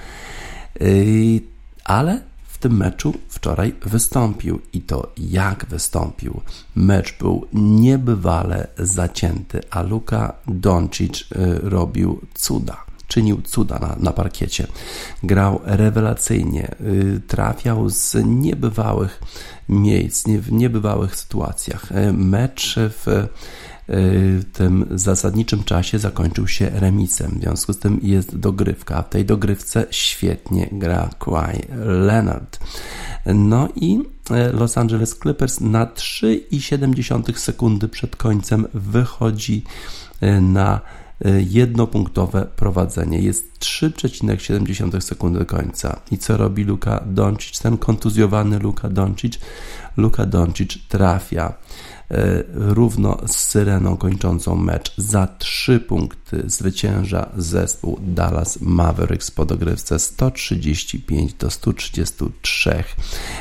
Yy, 0.80 1.40
ale 1.84 2.29
tym 2.60 2.76
meczu 2.76 3.14
wczoraj 3.28 3.74
wystąpił 3.82 4.60
i 4.72 4.80
to 4.80 5.12
jak 5.16 5.66
wystąpił. 5.66 6.40
Mecz 6.76 7.18
był 7.18 7.46
niebywale 7.52 8.66
zacięty, 8.78 9.60
a 9.70 9.82
Luka 9.82 10.32
Doncic 10.46 11.24
yy, 11.30 11.60
robił 11.62 12.20
cuda 12.34 12.90
czynił 13.08 13.42
cuda 13.42 13.78
na, 13.78 13.96
na 14.00 14.12
parkiecie. 14.12 14.66
Grał 15.22 15.60
rewelacyjnie, 15.64 16.74
yy, 16.80 17.20
trafiał 17.26 17.88
z 17.88 18.16
niebywałych 18.24 19.22
miejsc, 19.68 20.28
w 20.28 20.52
niebywałych 20.52 21.16
sytuacjach. 21.16 21.86
Mecz 22.12 22.76
w 22.78 23.00
w 23.06 23.28
tym 24.52 24.86
zasadniczym 24.90 25.64
czasie 25.64 25.98
zakończył 25.98 26.48
się 26.48 26.70
remisem. 26.74 27.30
W 27.30 27.42
związku 27.42 27.72
z 27.72 27.78
tym 27.78 28.00
jest 28.02 28.38
dogrywka. 28.38 29.02
W 29.02 29.08
tej 29.08 29.24
dogrywce 29.24 29.86
świetnie 29.90 30.68
gra 30.72 31.10
Kawhi 31.18 31.62
Leonard. 31.84 32.58
No 33.26 33.68
i 33.76 33.98
e, 34.30 34.52
Los 34.52 34.78
Angeles 34.78 35.18
Clippers 35.18 35.60
na 35.60 35.86
3,7 35.86 37.36
sekundy 37.36 37.88
przed 37.88 38.16
końcem 38.16 38.66
wychodzi 38.74 39.64
e, 40.20 40.40
na 40.40 40.80
jednopunktowe 41.50 42.46
prowadzenie. 42.56 43.18
Jest 43.18 43.58
3,7 43.58 45.00
sekundy 45.00 45.44
końca. 45.44 46.00
I 46.10 46.18
co 46.18 46.36
robi 46.36 46.64
Luka 46.64 47.04
Doncic? 47.06 47.58
Ten 47.58 47.78
kontuzjowany 47.78 48.58
Luka 48.58 48.88
Doncic. 48.88 49.38
Luka 49.96 50.26
Doncic 50.26 50.78
trafia 50.88 51.52
równo 52.54 53.18
z 53.26 53.36
Syreną 53.36 53.96
kończącą 53.96 54.56
mecz. 54.56 54.92
Za 54.96 55.26
trzy 55.26 55.80
punkty 55.80 56.42
zwycięża 56.46 57.28
zespół 57.36 57.98
Dallas 58.02 58.60
Mavericks 58.60 59.30
po 59.30 59.46
dogrywce 59.46 59.98
135 59.98 61.34
do 61.34 61.50
133 61.50 62.84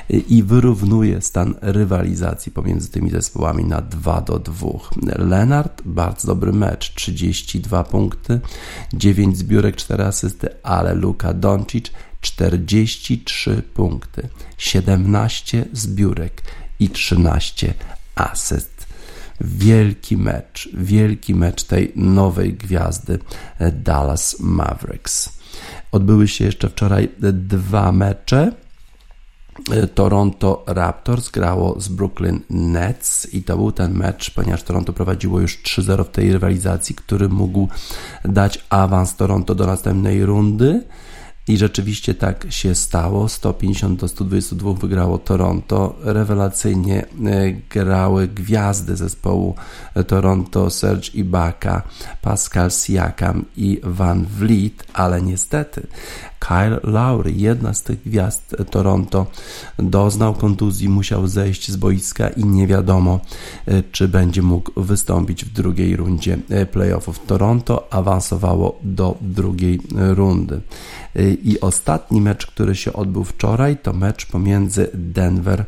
i 0.09 0.43
wyrównuje 0.43 1.21
stan 1.21 1.55
rywalizacji 1.61 2.51
pomiędzy 2.51 2.91
tymi 2.91 3.09
zespołami 3.09 3.63
na 3.65 3.81
2 3.81 4.21
do 4.21 4.39
2. 4.39 4.67
Leonard, 5.17 5.81
bardzo 5.85 6.27
dobry 6.27 6.53
mecz, 6.53 6.93
32 6.93 7.83
punkty, 7.83 8.39
9 8.93 9.37
zbiórek, 9.37 9.75
4 9.75 10.03
asysty, 10.03 10.49
ale 10.63 10.93
Luka 10.93 11.33
Doncic 11.33 11.91
43 12.21 13.63
punkty, 13.73 14.29
17 14.57 15.65
zbiórek 15.73 16.41
i 16.79 16.89
13 16.89 17.73
asyst. 18.19 18.87
Wielki 19.41 20.17
mecz, 20.17 20.69
wielki 20.73 21.35
mecz 21.35 21.63
tej 21.63 21.91
nowej 21.95 22.53
gwiazdy 22.53 23.19
e, 23.59 23.71
Dallas 23.71 24.39
Mavericks. 24.39 25.29
Odbyły 25.91 26.27
się 26.27 26.45
jeszcze 26.45 26.69
wczoraj 26.69 27.09
dwa 27.33 27.91
mecze. 27.91 28.51
E, 29.71 29.87
Toronto 29.87 30.63
Raptors 30.67 31.29
grało 31.29 31.79
z 31.79 31.87
Brooklyn 31.87 32.39
Nets 32.49 33.33
i 33.33 33.43
to 33.43 33.57
był 33.57 33.71
ten 33.71 33.93
mecz, 33.93 34.31
ponieważ 34.31 34.63
Toronto 34.63 34.93
prowadziło 34.93 35.39
już 35.39 35.57
3-0 35.63 36.05
w 36.05 36.09
tej 36.09 36.33
rywalizacji, 36.33 36.95
który 36.95 37.29
mógł 37.29 37.67
dać 38.25 38.65
awans 38.69 39.15
Toronto 39.15 39.55
do 39.55 39.67
następnej 39.67 40.25
rundy. 40.25 40.83
I 41.49 41.57
rzeczywiście 41.57 42.13
tak 42.13 42.45
się 42.49 42.75
stało. 42.75 43.29
150 43.29 43.99
do 43.99 44.07
122 44.07 44.73
wygrało 44.73 45.17
Toronto. 45.17 45.95
Rewelacyjnie 46.03 47.05
e, 47.25 47.51
grały 47.69 48.27
gwiazdy 48.27 48.95
zespołu 48.95 49.55
Toronto, 50.07 50.69
Serge 50.69 51.09
Ibaka, 51.13 51.81
Pascal 52.21 52.71
Siakam 52.71 53.45
i 53.57 53.81
Van 53.83 54.25
Vliet, 54.25 54.83
ale 54.93 55.21
niestety 55.21 55.87
Kyle 56.39 56.79
Lowry, 56.83 57.31
jedna 57.31 57.73
z 57.73 57.83
tych 57.83 58.03
gwiazd 58.03 58.55
Toronto, 58.71 59.25
doznał 59.77 60.33
kontuzji, 60.33 60.89
musiał 60.89 61.27
zejść 61.27 61.71
z 61.71 61.75
boiska 61.75 62.29
i 62.29 62.45
nie 62.45 62.67
wiadomo, 62.67 63.19
e, 63.65 63.83
czy 63.91 64.07
będzie 64.07 64.41
mógł 64.41 64.81
wystąpić 64.81 65.45
w 65.45 65.53
drugiej 65.53 65.95
rundzie 65.95 66.37
e, 66.49 66.65
playoffów. 66.65 67.19
Toronto 67.27 67.93
awansowało 67.93 68.79
do 68.83 69.17
drugiej 69.21 69.79
rundy. 69.95 70.61
E, 71.15 71.29
I 71.33 71.59
ostatni 71.59 72.21
mecz, 72.21 72.47
który 72.47 72.75
się 72.75 72.93
odbył 72.93 73.23
wczoraj, 73.23 73.77
to 73.77 73.93
mecz 73.93 74.25
pomiędzy 74.25 74.89
Denver 74.93 75.65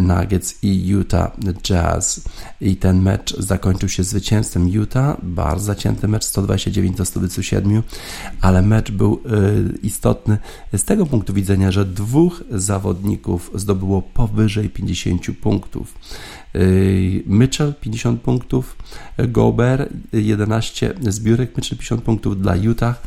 Nuggets 0.00 0.62
i 0.62 0.86
Utah 0.86 1.32
Jazz. 1.62 2.20
I 2.60 2.76
ten 2.76 3.02
mecz 3.02 3.36
zakończył 3.38 3.88
się 3.88 4.04
zwycięstwem 4.04 4.68
Utah. 4.68 5.16
Bardzo 5.22 5.64
zacięty 5.64 6.08
mecz 6.08 6.24
129 6.24 6.96
do 6.96 7.04
127, 7.04 7.82
ale 8.40 8.62
mecz 8.62 8.90
był 8.90 9.22
istotny 9.82 10.38
z 10.76 10.84
tego 10.84 11.06
punktu 11.06 11.34
widzenia, 11.34 11.70
że 11.70 11.84
dwóch 11.84 12.44
zawodników 12.50 13.50
zdobyło 13.54 14.02
powyżej 14.02 14.70
50 14.70 15.26
punktów. 15.40 15.94
Yy, 16.54 17.22
Mitchell 17.26 17.74
50 17.80 18.20
punktów, 18.20 18.76
Gobert 19.18 19.90
11 20.12 20.94
zbiórek, 21.08 21.56
Mitchell 21.56 21.78
50 21.78 22.02
punktów 22.02 22.42
dla 22.42 22.56
Utah, 22.56 23.02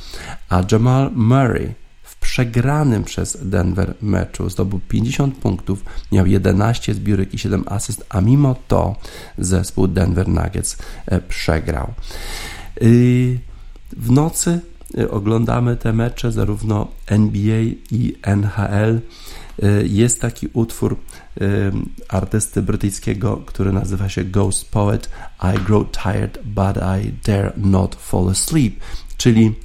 a 0.50 0.64
Jamal 0.72 1.12
Murray 1.16 1.74
w 2.04 2.16
przegranym 2.16 3.04
przez 3.04 3.38
Denver 3.42 3.94
meczu 4.02 4.50
zdobył 4.50 4.80
50 4.90 5.38
punktów, 5.38 5.86
miał 6.12 6.26
11 6.26 6.94
zbiórek 6.94 7.34
i 7.34 7.38
7 7.38 7.64
asyst, 7.68 8.06
a 8.10 8.22
mimo 8.22 8.56
to 8.68 8.96
zespół 9.38 9.88
Denver 9.88 10.28
Nuggets 10.28 10.78
e, 11.06 11.22
przegrał. 11.22 11.94
Yy, 12.82 13.40
w 13.98 14.12
nocy 14.12 14.60
Y, 14.98 15.12
oglądamy 15.12 15.78
te 15.78 15.94
mecze, 15.94 16.32
zarówno 16.32 16.88
NBA 17.08 17.62
i 17.92 18.16
NHL. 18.22 19.02
Y, 19.64 19.88
jest 19.88 20.22
taki 20.22 20.48
utwór 20.54 20.98
artysty 22.08 22.62
brytyjskiego, 22.62 23.38
który 23.46 23.74
nazywa 23.74 24.10
się 24.10 24.24
Ghost 24.24 24.72
Poet 24.72 25.10
I 25.56 25.60
grow 25.60 25.92
tired, 25.92 26.40
but 26.44 26.78
I 26.78 27.12
dare 27.26 27.54
not 27.58 27.96
fall 27.96 28.30
asleep, 28.30 28.74
czyli 29.18 29.56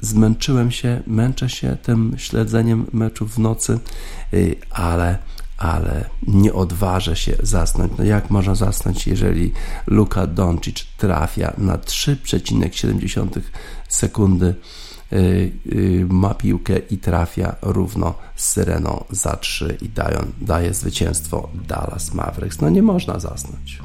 zmęczyłem 0.00 0.70
się, 0.70 1.02
męczę 1.06 1.48
się 1.48 1.76
tym 1.82 2.14
śledzeniem 2.16 2.86
meczów 2.92 3.34
w 3.34 3.38
nocy, 3.38 3.78
ale 4.70 5.18
ale 5.56 6.04
nie 6.26 6.52
odważę 6.52 7.16
się 7.16 7.36
zasnąć. 7.42 7.92
No 7.98 8.04
jak 8.04 8.30
można 8.30 8.54
zasnąć, 8.54 9.06
jeżeli 9.06 9.52
Luka 9.86 10.26
Doncic 10.26 10.86
trafia 10.96 11.52
na 11.58 11.78
3,7 11.78 13.40
sekundy 13.88 14.46
y, 14.46 14.50
y, 14.50 14.54
ma 16.08 16.34
piłkę 16.34 16.78
i 16.78 16.98
trafia 16.98 17.56
równo 17.62 18.14
z 18.36 18.48
Syreną 18.48 19.04
za 19.10 19.36
3 19.36 19.78
i 19.82 19.88
dają, 19.88 20.18
daje 20.40 20.74
zwycięstwo 20.74 21.48
Dallas 21.68 22.14
Mavericks. 22.14 22.60
No 22.60 22.70
nie 22.70 22.82
można 22.82 23.18
zasnąć. 23.18 23.78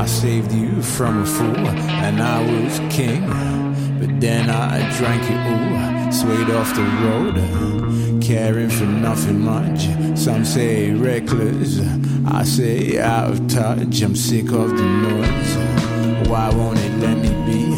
I 0.00 0.06
saved 0.06 0.50
you 0.52 0.80
from 0.80 1.22
a 1.22 1.26
fool, 1.26 1.68
and 1.68 2.22
I 2.22 2.40
was 2.40 2.78
king. 2.88 3.26
But 4.00 4.18
then 4.18 4.48
I 4.48 4.78
drank 4.96 5.22
it 5.24 5.40
all, 5.52 6.10
swayed 6.10 6.48
off 6.48 6.74
the 6.74 6.86
road, 7.04 8.22
caring 8.22 8.70
for 8.70 8.86
nothing 8.86 9.42
much. 9.42 9.88
Some 10.18 10.46
say 10.46 10.90
reckless, 10.92 11.80
I 12.26 12.44
say 12.44 12.98
out 12.98 13.32
of 13.32 13.46
touch. 13.48 14.00
I'm 14.00 14.16
sick 14.16 14.50
of 14.52 14.70
the 14.70 14.86
noise. 15.06 16.28
Why 16.30 16.48
won't 16.48 16.78
it 16.78 16.92
let 17.00 17.18
me 17.18 17.28
be? 17.44 17.76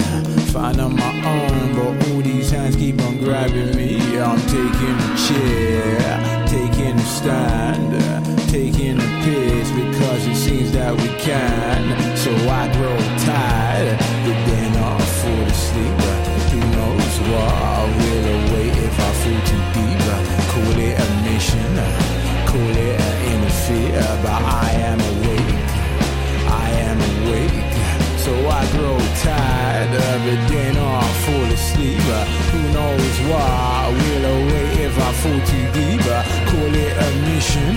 Find 0.53 0.81
on 0.81 0.95
my 0.95 1.15
own, 1.27 1.75
but 1.75 2.09
all 2.09 2.21
these 2.23 2.53
hands 2.53 2.77
keep 2.77 3.03
on 3.03 3.19
grabbing 3.19 3.75
me. 3.75 4.21
I'm 4.21 4.41
taking 4.43 4.97
a 5.11 5.17
chair, 5.27 6.47
taking 6.47 6.97
a 7.01 7.05
stand, 7.05 8.49
taking 8.49 8.99
a 8.99 9.25
piss 9.25 9.73
because 9.73 10.27
it 10.29 10.37
seems 10.37 10.71
that 10.71 10.95
we 10.95 11.09
can. 11.19 12.12
So 12.23 12.31
I 12.31 12.71
grow 12.79 12.97
tired, 13.27 13.99
but 13.99 14.39
then 14.47 14.77
I 14.77 14.97
fall 15.19 15.43
asleep. 15.43 16.01
Who 16.53 16.61
knows 16.71 17.15
what 17.27 17.83
will 17.99 18.27
await 18.39 18.77
if 18.79 18.95
I 18.95 19.11
fall 19.23 19.41
too 19.51 19.63
deep? 19.75 19.99
Call 20.53 20.79
it 20.87 20.95
a 21.03 21.09
mission, 21.27 21.75
call 22.47 22.77
it 22.79 23.01
an 23.01 23.17
interfere, 23.33 24.07
but 24.23 24.39
I 24.39 24.71
am 24.87 25.01
awake. 25.13 25.67
I 26.47 26.71
am 26.87 26.99
awake. 27.11 27.59
So 28.23 28.33
I 28.49 28.71
grow 28.71 28.99
tired, 29.27 29.91
but 29.91 30.41
then 30.47 30.77
I 30.79 31.03
fall 31.27 31.51
asleep. 31.51 32.07
Who 32.53 32.63
knows 32.71 33.17
what 33.31 33.83
will 33.99 34.25
await 34.31 34.79
if 34.79 34.95
I 34.97 35.13
fall 35.21 35.41
too 35.51 35.67
deep? 35.75 36.07
Call 36.51 36.75
it 36.87 36.95
a 37.03 37.09
mission, 37.27 37.75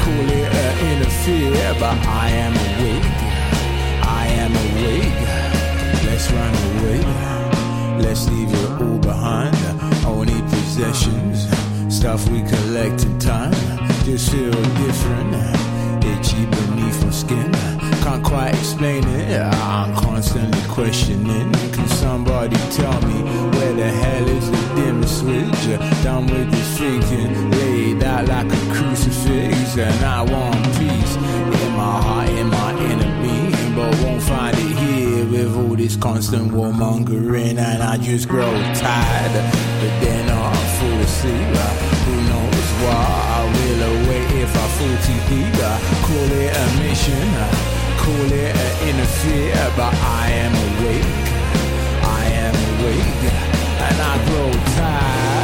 call 0.00 0.28
it 0.40 0.48
an 0.64 0.72
interfere, 0.96 1.74
but 1.78 1.98
I 2.06 2.30
am 2.30 2.54
awake. 2.56 3.25
Let's 6.06 6.30
run 6.32 6.54
away. 6.68 7.00
Let's 7.98 8.28
leave 8.28 8.52
it 8.52 8.70
all 8.80 8.98
behind. 8.98 9.56
Only 10.04 10.40
possessions, 10.42 11.48
stuff 11.94 12.28
we 12.28 12.42
collect 12.42 13.04
in 13.04 13.18
time. 13.18 13.52
Just 14.04 14.30
feel 14.30 14.52
different, 14.52 15.34
itchy 16.04 16.46
beneath 16.46 17.04
my 17.04 17.10
skin. 17.10 17.52
Can't 18.04 18.22
quite 18.22 18.54
explain 18.54 19.02
it. 19.04 19.40
I'm 19.40 19.94
constantly 19.96 20.62
questioning. 20.68 21.52
Can 21.72 21.88
somebody 21.88 22.56
tell 22.70 23.00
me 23.02 23.22
where 23.56 23.74
the 23.74 23.90
hell 23.90 24.28
is 24.28 24.50
the 24.50 24.74
dimmer 24.76 25.06
switch? 25.06 25.80
Done 26.04 26.26
with 26.26 26.50
this 26.52 26.78
thinking, 26.78 27.50
laid 27.50 28.02
out 28.04 28.28
like 28.28 28.46
a 28.46 28.74
crucifix, 28.74 29.76
and 29.76 30.04
I 30.04 30.22
want 30.22 30.64
peace 30.78 31.16
in 31.62 31.72
my 31.72 32.00
heart, 32.06 32.28
in 32.28 32.46
my 32.46 32.70
inner 32.90 33.22
being, 33.22 33.74
but 33.74 33.90
won't 34.04 34.22
find 34.22 34.56
it 34.56 34.75
all 35.56 35.74
this 35.76 35.96
constant 35.96 36.52
warmongering, 36.52 37.58
and 37.58 37.82
I 37.82 37.96
just 37.96 38.28
grow 38.28 38.52
tired. 38.74 39.34
But 39.80 39.94
then 40.00 40.28
I 40.28 40.54
fall 40.76 41.00
asleep. 41.00 41.56
Who 42.04 42.14
knows 42.30 42.68
what 42.82 43.06
I 43.36 43.42
will 43.54 43.80
await 43.92 44.30
if 44.42 44.52
I 44.54 44.66
fall 44.76 44.96
too 45.06 45.20
deep? 45.30 45.56
Call 46.06 46.30
it 46.42 46.52
a 46.52 46.66
mission, 46.82 47.28
call 48.02 48.32
it 48.32 48.52
an 48.64 48.72
interfere, 48.88 49.72
but 49.76 49.94
I 49.94 50.30
am 50.44 50.52
awake. 50.66 51.12
I 52.04 52.24
am 52.44 52.54
awake, 52.72 53.22
and 53.86 53.96
I 54.00 54.14
grow 54.26 54.50
tired. 54.76 55.35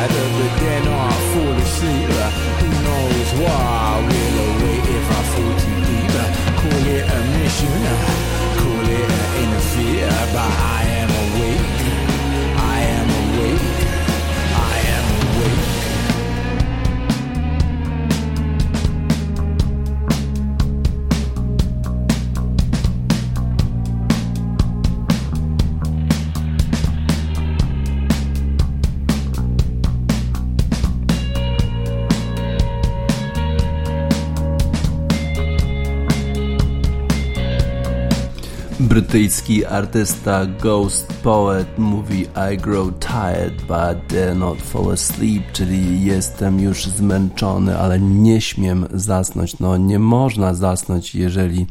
Brytyjski 39.13 39.67
artysta 39.67 40.47
Ghost 40.47 41.13
Poet 41.23 41.79
mówi 41.79 42.27
I 42.53 42.57
grow 42.57 42.91
tired 42.99 43.57
but 43.57 44.09
dare 44.09 44.35
not 44.35 44.63
fall 44.63 44.93
asleep, 44.93 45.53
czyli 45.53 46.05
jestem 46.05 46.61
już 46.61 46.87
zmęczony, 46.87 47.79
ale 47.79 48.01
nie 48.01 48.41
śmiem 48.41 48.87
zasnąć. 48.93 49.59
No 49.59 49.77
nie 49.77 49.99
można 49.99 50.55
zasnąć, 50.55 51.15
jeżeli 51.15 51.67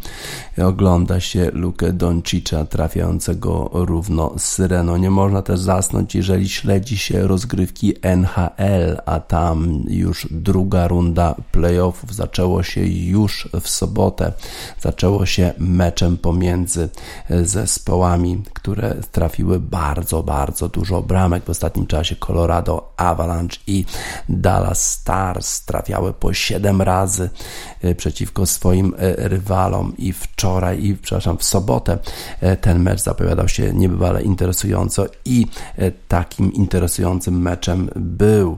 ogląda 0.57 1.19
się 1.19 1.51
Lukę 1.53 1.93
Doncicza 1.93 2.65
trafiającego 2.65 3.69
równo 3.73 4.33
z 4.37 4.43
syreną. 4.43 4.97
Nie 4.97 5.11
można 5.11 5.41
też 5.41 5.59
zasnąć, 5.59 6.15
jeżeli 6.15 6.49
śledzi 6.49 6.97
się 6.97 7.27
rozgrywki 7.27 7.93
NHL, 8.01 9.01
a 9.05 9.19
tam 9.19 9.83
już 9.87 10.27
druga 10.31 10.87
runda 10.87 11.35
playoffów 11.51 12.15
zaczęło 12.15 12.63
się 12.63 12.85
już 12.85 13.49
w 13.61 13.69
sobotę. 13.69 14.33
Zaczęło 14.81 15.25
się 15.25 15.53
meczem 15.57 16.17
pomiędzy 16.17 16.89
zespołami, 17.43 18.43
które 18.53 18.95
trafiły 19.11 19.59
bardzo, 19.59 20.23
bardzo 20.23 20.69
dużo 20.69 21.01
bramek 21.01 21.43
w 21.43 21.49
ostatnim 21.49 21.87
czasie. 21.87 22.15
Colorado 22.15 22.93
Avalanche 22.97 23.57
i 23.67 23.85
Dallas 24.29 24.91
Stars 24.91 25.65
trafiały 25.65 26.13
po 26.13 26.33
7 26.33 26.81
razy 26.81 27.29
przeciwko 27.97 28.45
swoim 28.45 28.93
rywalom 29.17 29.93
i 29.97 30.13
wczoraj, 30.13 30.41
i 30.79 30.95
przepraszam, 30.95 31.37
w 31.37 31.43
sobotę 31.43 31.99
ten 32.61 32.79
mecz 32.79 33.01
zapowiadał 33.01 33.47
się 33.47 33.73
niebywale 33.73 34.21
interesująco 34.21 35.05
i 35.25 35.45
takim 36.07 36.53
interesującym 36.53 37.41
meczem 37.41 37.89
był. 37.95 38.57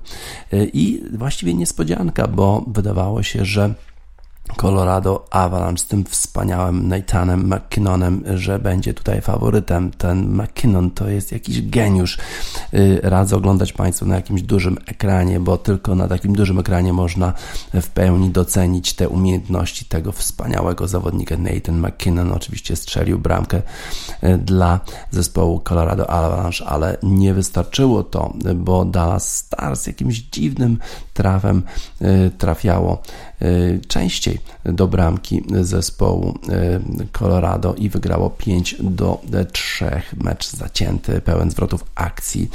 I 0.53 1.03
właściwie 1.13 1.53
niespodzianka, 1.53 2.27
bo 2.27 2.65
wydawało 2.67 3.23
się, 3.23 3.45
że 3.45 3.73
Colorado 4.57 5.25
Avalanche 5.31 5.83
z 5.83 5.87
tym 5.87 6.05
wspaniałym 6.05 6.87
Nathanem 6.87 7.53
McKinnonem, 7.53 8.23
że 8.35 8.59
będzie 8.59 8.93
tutaj 8.93 9.21
faworytem. 9.21 9.91
Ten 9.91 10.41
McKinnon 10.41 10.91
to 10.91 11.09
jest 11.09 11.31
jakiś 11.31 11.69
geniusz. 11.69 12.17
Y, 12.73 12.99
radzę 13.03 13.35
oglądać 13.35 13.73
Państwu 13.73 14.05
na 14.05 14.15
jakimś 14.15 14.41
dużym 14.41 14.77
ekranie, 14.85 15.39
bo 15.39 15.57
tylko 15.57 15.95
na 15.95 16.07
takim 16.07 16.35
dużym 16.35 16.59
ekranie 16.59 16.93
można 16.93 17.33
w 17.73 17.87
pełni 17.87 18.29
docenić 18.29 18.93
te 18.93 19.09
umiejętności 19.09 19.85
tego 19.85 20.11
wspaniałego 20.11 20.87
zawodnika. 20.87 21.37
Nathan 21.37 21.79
McKinnon 21.79 22.31
oczywiście 22.31 22.75
strzelił 22.75 23.19
bramkę 23.19 23.61
y, 24.23 24.37
dla 24.37 24.79
zespołu 25.11 25.59
Colorado 25.59 26.09
Avalanche, 26.09 26.65
ale 26.65 26.97
nie 27.03 27.33
wystarczyło 27.33 28.03
to, 28.03 28.33
bo 28.55 28.85
Dallas 28.85 29.35
Stars 29.35 29.87
jakimś 29.87 30.17
dziwnym 30.17 30.79
trafem 31.13 31.63
y, 32.01 32.31
trafiało 32.37 33.01
częściej 33.87 34.32
do 34.65 34.87
bramki 34.87 35.43
zespołu 35.61 36.39
Colorado 37.11 37.75
i 37.75 37.89
wygrało 37.89 38.29
5 38.29 38.75
do 38.79 39.21
3. 39.51 40.01
Mecz 40.23 40.51
zacięty, 40.51 41.21
pełen 41.21 41.51
zwrotów 41.51 41.83
akcji, 41.95 42.49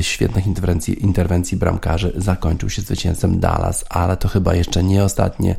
świetnych 0.00 0.46
interwencji, 0.46 1.02
interwencji 1.02 1.56
bramkarzy. 1.56 2.12
Zakończył 2.16 2.70
się 2.70 2.82
zwycięstwem 2.82 3.40
Dallas, 3.40 3.84
ale 3.88 4.16
to 4.16 4.28
chyba 4.28 4.54
jeszcze 4.54 4.82
nie 4.82 5.04
ostatnie 5.04 5.56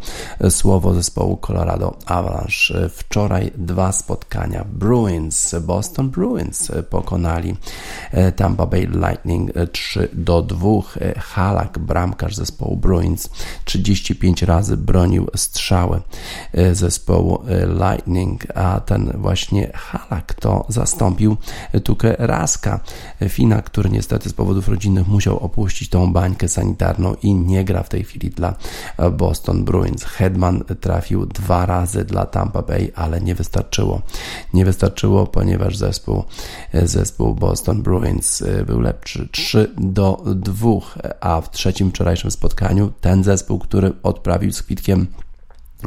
słowo 0.50 0.94
zespołu 0.94 1.38
Colorado 1.38 1.98
Avalanche. 2.06 2.90
Wczoraj 2.90 3.52
dwa 3.58 3.92
spotkania. 3.92 4.66
Bruins, 4.74 5.56
Boston 5.62 6.10
Bruins 6.10 6.72
pokonali 6.90 7.56
Tampa 8.36 8.66
Bay 8.66 8.88
Lightning 8.88 9.52
3 9.72 10.10
do 10.14 10.42
2. 10.42 10.68
Halak, 11.18 11.80
bramkarz 11.80 12.36
zespołu 12.36 12.78
Bruins, 12.78 13.30
35 13.66 14.42
razy 14.42 14.78
bronił 14.78 15.28
strzały 15.54 16.02
e, 16.54 16.76
zespołu 16.76 17.44
e, 17.48 17.66
Lightning, 17.68 18.58
a 18.58 18.80
ten 18.80 19.12
właśnie 19.16 19.72
Halak 19.74 20.34
to 20.34 20.66
zastąpił 20.70 21.38
Tukę 21.84 22.16
Raska, 22.18 22.80
Fina, 23.30 23.62
który 23.62 23.90
niestety 23.90 24.30
z 24.30 24.34
powodów 24.34 24.68
rodzinnych 24.68 25.08
musiał 25.08 25.38
opuścić 25.38 25.90
tą 25.90 26.14
bańkę 26.14 26.48
sanitarną 26.48 27.16
i 27.24 27.34
nie 27.34 27.64
gra 27.64 27.84
w 27.84 27.90
tej 27.90 28.04
chwili 28.04 28.30
dla 28.30 28.56
Boston 29.12 29.64
Bruins. 29.64 30.04
Hedman 30.04 30.64
trafił 30.82 31.26
dwa 31.26 31.66
razy 31.66 32.06
dla 32.06 32.26
Tampa 32.26 32.62
Bay, 32.62 32.92
ale 32.96 33.22
nie 33.22 33.36
wystarczyło. 33.36 34.02
Nie 34.54 34.66
wystarczyło, 34.66 35.28
ponieważ 35.28 35.78
zespół, 35.78 36.24
e, 36.74 36.88
zespół 36.88 37.36
Boston 37.36 37.82
Bruins 37.82 38.44
był 38.66 38.80
lepszy 38.80 39.28
3 39.32 39.72
do 39.78 40.24
2, 40.36 40.70
a 41.22 41.42
w 41.42 41.52
trzecim 41.52 41.90
wczorajszym 41.90 42.32
spotkaniu 42.32 42.92
ten 43.02 43.24
zespół, 43.24 43.60
który 43.60 43.94
odprawił 44.04 44.52
z 44.52 44.64
kwitkiem 44.64 45.08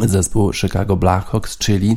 zespół 0.05 0.53
Chicago 0.53 0.97
Blackhawks, 0.97 1.59
czyli 1.59 1.97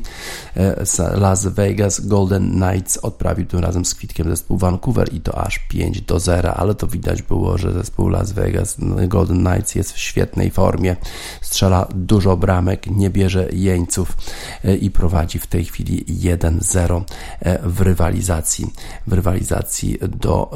e, 0.57 0.83
Las 1.15 1.47
Vegas 1.47 1.99
Golden 2.07 2.51
Knights 2.51 2.97
odprawił 2.97 3.45
tym 3.45 3.59
razem 3.59 3.85
z 3.85 3.95
kwitkiem 3.95 4.29
zespół 4.29 4.57
Vancouver 4.57 5.13
i 5.13 5.21
to 5.21 5.37
aż 5.37 5.59
5 5.59 6.01
do 6.01 6.19
0, 6.19 6.53
ale 6.53 6.75
to 6.75 6.87
widać 6.87 7.21
było, 7.21 7.57
że 7.57 7.73
zespół 7.73 8.09
Las 8.09 8.31
Vegas 8.31 8.77
Golden 9.07 9.45
Knights 9.45 9.75
jest 9.75 9.93
w 9.93 9.99
świetnej 9.99 10.51
formie, 10.51 10.95
strzela 11.41 11.87
dużo 11.95 12.37
bramek, 12.37 12.87
nie 12.87 13.09
bierze 13.09 13.47
jeńców 13.51 14.17
e, 14.63 14.75
i 14.75 14.91
prowadzi 14.91 15.39
w 15.39 15.47
tej 15.47 15.65
chwili 15.65 16.05
1-0 16.05 17.01
e, 17.39 17.59
w 17.69 17.81
rywalizacji, 17.81 18.73
w 19.07 19.13
rywalizacji 19.13 19.97
do 20.01 20.51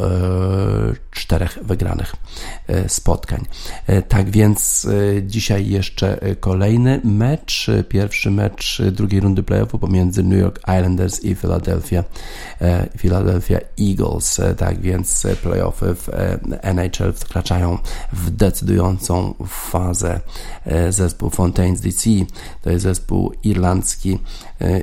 czterech 1.11 1.59
wygranych 1.61 2.15
spotkań. 2.87 3.45
Tak 4.07 4.29
więc 4.29 4.87
dzisiaj 5.21 5.69
jeszcze 5.69 6.19
kolejny 6.39 7.01
mecz 7.03 7.32
mecz, 7.33 7.67
pierwszy 7.89 8.31
mecz 8.31 8.81
drugiej 8.91 9.21
rundy 9.21 9.43
playoffu 9.43 9.79
pomiędzy 9.79 10.23
New 10.23 10.39
York 10.39 10.59
Islanders 10.59 11.23
i 11.23 11.35
Philadelphia, 11.35 12.03
e, 12.61 12.89
Philadelphia 12.97 13.59
Eagles. 13.79 14.39
E, 14.39 14.55
tak 14.55 14.81
więc 14.81 15.27
playoffy 15.43 15.95
w 15.95 16.09
e, 16.09 16.39
NHL 16.61 17.13
wkraczają 17.13 17.77
w 18.13 18.29
decydującą 18.29 19.33
fazę. 19.47 20.19
Zespół 20.89 21.29
Fontaines 21.29 21.81
DC 21.81 22.09
to 22.61 22.69
jest 22.69 22.83
zespół 22.83 23.33
irlandzki 23.43 24.19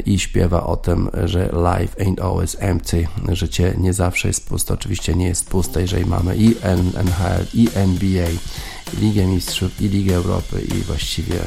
i 0.07 0.19
śpiewa 0.19 0.67
o 0.67 0.77
tym, 0.77 1.11
że 1.25 1.45
life 1.45 2.05
ain't 2.05 2.21
always 2.23 2.57
empty, 2.61 3.09
życie 3.33 3.75
nie 3.79 3.93
zawsze 3.93 4.29
jest 4.29 4.49
puste. 4.49 4.75
Oczywiście 4.75 5.15
nie 5.15 5.27
jest 5.27 5.51
puste, 5.51 5.81
jeżeli 5.81 6.07
mamy 6.07 6.37
i 6.37 6.57
NHL, 6.63 7.47
i 7.55 7.69
NBA, 7.75 8.31
i 8.31 8.97
Ligę 9.01 9.27
Mistrzów, 9.27 9.81
i 9.81 9.89
Ligę 9.89 10.15
Europy, 10.15 10.63
i 10.63 10.83
właściwie 10.83 11.47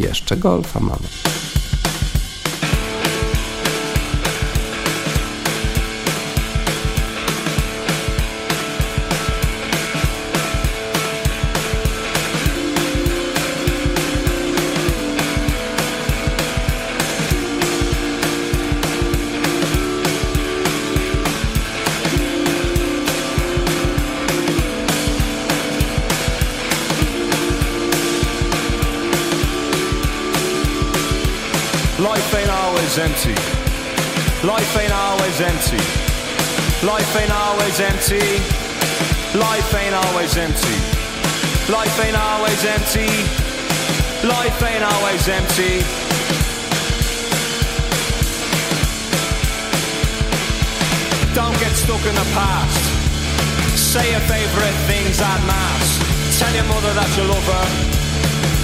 jeszcze 0.00 0.36
golfa 0.36 0.80
mamy. 0.80 1.08
Always 45.20 45.28
empty. 45.28 45.84
Don't 51.34 51.56
get 51.60 51.72
stuck 51.76 52.04
in 52.06 52.14
the 52.14 52.28
past. 52.32 52.80
Say 53.76 54.10
your 54.12 54.20
favourite 54.20 54.76
things 54.86 55.20
at 55.20 55.40
mass. 55.46 56.38
Tell 56.38 56.54
your 56.54 56.64
mother 56.64 56.92
that 56.94 57.10
you 57.16 57.24
love 57.24 57.46
her. 57.52 57.66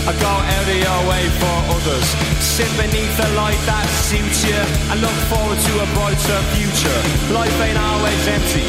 I 0.07 0.12
go 0.22 0.32
out 0.32 0.68
of 0.70 0.78
your 0.78 1.00
way 1.11 1.24
for 1.40 1.57
others. 1.76 2.07
Sit 2.40 2.70
beneath 2.78 3.16
the 3.16 3.28
light 3.34 3.59
that 3.66 3.86
suits 4.07 4.44
you 4.46 4.61
and 4.90 5.00
look 5.00 5.18
forward 5.28 5.59
to 5.59 5.72
a 5.82 5.86
brighter 5.98 6.40
future. 6.54 7.00
Life 7.34 7.57
ain't 7.61 7.78
always 7.78 8.22
empty. 8.28 8.66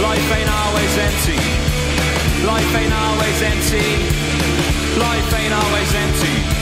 Life 0.00 0.28
ain't 0.32 0.50
always 0.50 0.94
empty. 0.98 1.38
Life 2.48 2.72
ain't 2.74 2.94
always 2.94 3.38
empty. 3.42 3.86
Life 4.98 5.30
ain't 5.36 5.54
always 5.54 5.94
empty. 5.94 6.61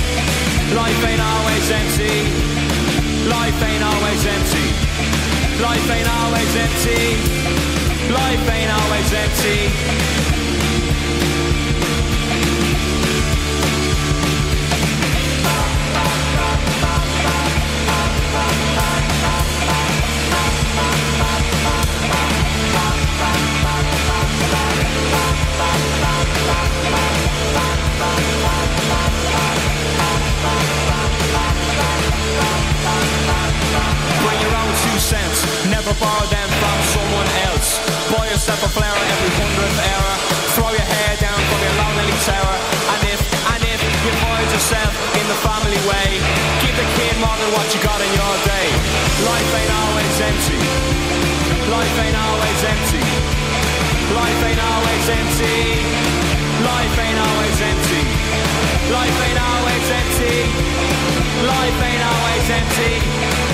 Life 0.75 1.03
ain't 1.05 1.21
always 1.21 1.71
empty. 1.71 2.15
Life 3.27 3.61
ain't 3.61 3.83
always 3.83 4.25
empty. 4.25 4.67
Life 5.61 5.89
ain't 5.91 6.07
always 6.07 6.55
empty. 6.55 7.17
Life 8.13 8.49
ain't 8.49 8.71
always 8.71 9.13
empty. 9.13 10.01
Never 35.67 35.91
borrow 35.99 36.27
them 36.31 36.49
from 36.61 36.77
someone 36.87 37.29
else. 37.51 37.81
Buy 38.07 38.31
yourself 38.31 38.63
a 38.63 38.71
flower 38.71 39.03
every 39.11 39.33
hundredth 39.35 39.79
hour. 39.91 40.11
Throw 40.55 40.71
your 40.71 40.87
hair 40.87 41.11
down 41.19 41.35
from 41.35 41.59
your 41.59 41.75
lonely 41.83 42.15
tower. 42.23 42.55
And 42.95 43.01
if, 43.11 43.19
and 43.19 43.61
if 43.65 43.81
you 43.81 44.11
find 44.23 44.47
yourself 44.55 44.93
in 45.19 45.25
the 45.27 45.35
family 45.43 45.81
way, 45.83 46.21
give 46.63 46.75
the 46.79 46.87
kid 46.95 47.15
more 47.19 47.35
than 47.35 47.49
what 47.51 47.67
you 47.75 47.83
got 47.83 47.99
in 47.99 48.11
your 48.15 48.35
day. 48.47 48.67
Life 49.27 49.51
ain't 49.51 49.73
always 49.83 50.15
empty. 50.23 50.61
Life 51.67 51.95
ain't 52.07 52.17
always 52.17 52.59
empty. 52.63 53.05
Life 54.15 54.41
ain't 54.47 54.63
always 54.63 55.05
empty. 55.11 55.57
Life 56.61 56.95
ain't 57.03 57.19
always 57.19 57.57
empty. 57.59 58.03
Life 58.95 59.17
ain't 59.27 59.41
always 59.43 59.85
empty. 59.91 60.37
Life 61.43 61.79
ain't 61.83 62.03
always 62.07 62.45
empty. 62.47 63.50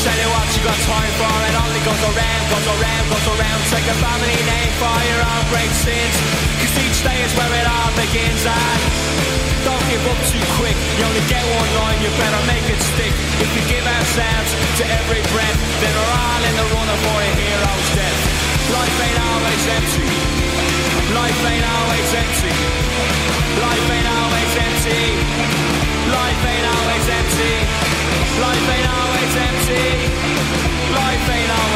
Tell 0.00 0.16
you 0.16 0.30
what 0.32 0.48
you 0.56 0.62
got 0.64 0.80
time 0.88 1.12
for. 1.20 1.34
It 1.44 1.56
only 1.60 1.82
goes 1.84 2.02
around, 2.08 2.42
goes 2.48 2.68
around, 2.72 3.04
goes 3.12 3.28
around. 3.36 3.60
Take 3.68 3.84
a 3.84 3.96
family 4.00 4.38
name 4.48 4.72
for 4.80 4.96
your 5.12 5.20
own 5.20 5.44
great 5.52 5.72
sins. 5.76 6.16
Cause 6.56 6.74
each 6.80 6.98
day 7.04 7.20
is 7.20 7.32
where 7.36 7.52
it 7.52 7.66
all 7.68 7.92
begins. 8.00 8.42
And 8.48 8.80
don't 9.68 9.84
give 9.92 10.00
up 10.08 10.20
too 10.32 10.44
quick. 10.56 10.76
You 10.96 11.04
only 11.04 11.24
get 11.28 11.44
one 11.52 11.70
line, 11.84 12.00
you 12.00 12.10
better 12.16 12.42
make 12.48 12.64
it 12.72 12.80
stick. 12.80 13.12
If 13.44 13.50
we 13.52 13.60
give 13.68 13.84
ourselves 13.84 14.50
to 14.80 14.84
every 15.04 15.20
breath, 15.36 15.58
then 15.84 15.92
we're 15.92 16.14
all 16.16 16.42
in 16.48 16.54
the 16.56 16.66
running 16.72 17.00
for 17.04 17.18
a 17.20 17.30
hero's 17.36 17.88
death. 17.92 18.20
Life 18.72 18.96
ain't 19.04 19.20
always 19.20 19.64
empty. 19.68 20.29
Life 21.14 21.40
ain't 21.50 21.66
always 21.76 22.08
empty. 22.22 22.54
Life 23.64 23.86
ain't 23.96 24.08
always 24.18 24.52
empty. 24.66 25.02
Life 26.16 26.42
ain't 26.52 26.66
always 26.74 27.06
empty. 27.18 27.54
Life 28.44 28.66
ain't 28.74 28.88
always 28.98 29.32
empty. 29.48 29.86
Life 30.94 31.26
ain't 31.36 31.50
always 31.50 31.69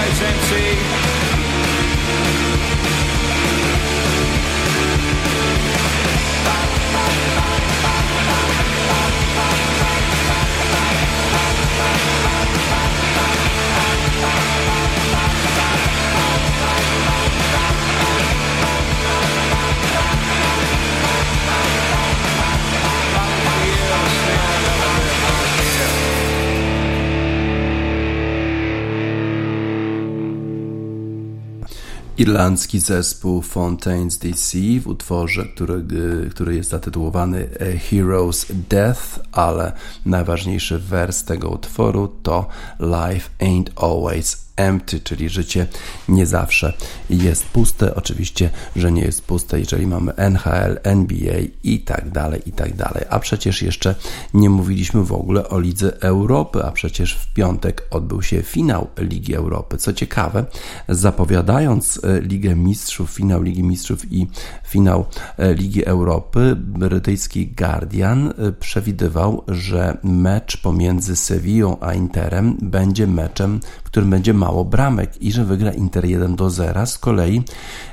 Irlandzki 32.35 32.81
zespół 32.81 33.43
Fontaines 33.43 34.19
DC 34.19 34.59
w 34.83 34.87
utworze, 34.87 35.45
który, 35.45 35.85
który 36.31 36.55
jest 36.55 36.71
zatytułowany 36.71 37.49
Heroes 37.91 38.47
Death, 38.71 39.21
ale 39.33 39.73
najważniejszy 40.07 40.79
wers 40.79 41.25
tego 41.25 41.49
utworu 41.49 42.09
to 42.23 42.47
Life 42.81 43.31
Ain't 43.41 43.71
Always 43.77 44.44
empty, 44.57 45.01
czyli 45.01 45.29
życie 45.29 45.67
nie 46.09 46.27
zawsze 46.27 46.73
jest 47.11 47.45
puste. 47.45 47.95
Oczywiście, 47.95 48.51
że 48.77 48.93
nie 48.93 49.03
jest 49.03 49.23
puste, 49.23 49.59
jeżeli 49.59 49.87
mamy 49.87 50.15
NHL, 50.17 50.79
NBA 50.83 51.37
i 51.63 51.81
tak 51.81 52.11
dalej, 52.11 52.43
i 52.47 52.53
tak 52.53 52.77
dalej. 52.77 53.05
A 53.11 53.19
przecież 53.19 53.63
jeszcze 53.63 53.95
nie 54.35 54.51
mówiliśmy 54.51 55.05
w 55.05 55.13
ogóle 55.13 55.49
o 55.49 55.61
Lidze 55.61 56.03
Europy, 56.03 56.65
a 56.65 56.73
przecież 56.73 57.15
w 57.15 57.33
piątek 57.33 57.87
odbył 57.91 58.23
się 58.23 58.43
finał 58.43 58.89
Ligi 58.99 59.35
Europy. 59.35 59.77
Co 59.77 59.93
ciekawe, 59.93 60.45
zapowiadając 60.89 62.01
Ligę 62.21 62.57
Mistrzów, 62.57 63.11
finał 63.11 63.43
Ligi 63.43 63.63
Mistrzów 63.63 64.13
i 64.13 64.27
finał 64.69 65.07
Ligi 65.39 65.85
Europy, 65.85 66.57
brytyjski 66.57 67.47
Guardian 67.47 68.35
przewidywał, 68.61 69.45
że 69.49 69.99
mecz 70.03 70.57
pomiędzy 70.57 71.17
Sevillą 71.17 71.77
a 71.81 71.95
Interem 71.95 72.57
będzie 72.63 73.07
meczem, 73.07 73.61
którym 73.95 74.11
będzie 74.11 74.35
mało 74.35 74.65
bramek 74.65 75.23
i 75.23 75.33
że 75.33 75.45
wygra 75.45 75.73
Inter 75.73 76.05
1 76.05 76.37
do 76.37 76.51
0. 76.51 76.87
Z 76.87 76.99
kolei 76.99 77.43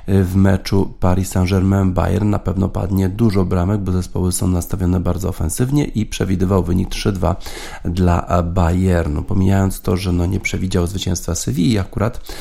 w 0.08 0.36
meczu 0.36 0.94
Paris 1.00 1.30
Saint-Germain-Bayern 1.30 2.26
na 2.26 2.40
pewno 2.40 2.70
padnie 2.70 3.10
dużo 3.10 3.46
bramek, 3.46 3.82
bo 3.82 3.92
zespoły 3.92 4.32
są 4.32 4.48
nastawione 4.48 5.00
bardzo 5.00 5.30
ofensywnie 5.30 5.86
i 5.86 6.06
przewidywał 6.06 6.64
wynik 6.64 6.90
3-2 6.90 7.36
dla 7.86 8.44
Bayernu. 8.44 9.24
Pomijając 9.24 9.82
to, 9.82 9.98
że 9.98 10.12
no 10.12 10.26
nie 10.26 10.40
przewidział 10.40 10.88
zwycięstwa 10.88 11.36
Sewilli 11.36 11.80
akurat, 11.80 12.34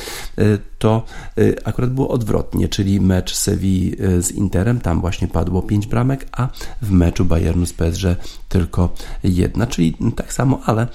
to 0.79 1.03
akurat 1.65 1.89
było 1.89 2.09
odwrotnie, 2.09 2.67
czyli 2.67 3.01
mecz 3.01 3.35
Sewilli 3.35 3.95
z 4.19 4.31
Interem, 4.31 4.79
tam 4.79 5.01
właśnie 5.01 5.27
padło 5.27 5.61
5 5.61 5.87
bramek, 5.87 6.27
a 6.31 6.47
w 6.81 6.91
meczu 6.91 7.25
Bayernu 7.25 7.65
z 7.65 7.73
PSG 7.73 8.03
tylko 8.49 8.93
jedna, 9.23 9.67
czyli 9.67 9.97
tak 10.15 10.33
samo, 10.33 10.59
ale 10.65 10.87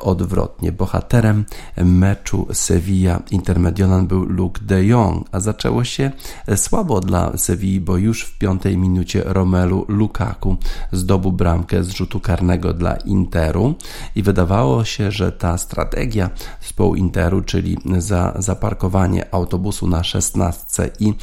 odwrotnie. 0.00 0.72
Bohaterem 0.72 1.44
meczu 1.76 2.05
Sevilla 2.52 3.22
Intermedionan 3.30 4.06
był 4.06 4.24
Luke 4.24 4.60
de 4.64 4.84
Jong, 4.84 5.28
a 5.32 5.40
zaczęło 5.40 5.84
się 5.84 6.10
słabo 6.56 7.00
dla 7.00 7.36
Sewilli, 7.36 7.80
bo 7.80 7.96
już 7.96 8.22
w 8.22 8.38
piątej 8.38 8.78
minucie 8.78 9.22
Romelu 9.24 9.84
Lukaku 9.88 10.56
zdobył 10.92 11.32
bramkę 11.32 11.84
z 11.84 11.90
rzutu 11.90 12.20
karnego 12.20 12.74
dla 12.74 12.96
Interu 12.96 13.74
i 14.14 14.22
wydawało 14.22 14.84
się, 14.84 15.10
że 15.10 15.32
ta 15.32 15.58
strategia 15.58 16.30
zespołu 16.62 16.94
Interu, 16.94 17.42
czyli 17.42 17.76
za 17.98 18.34
zaparkowanie 18.38 19.34
autobusu 19.34 19.86
na 19.86 20.04
16 20.04 20.90
i 21.00 21.14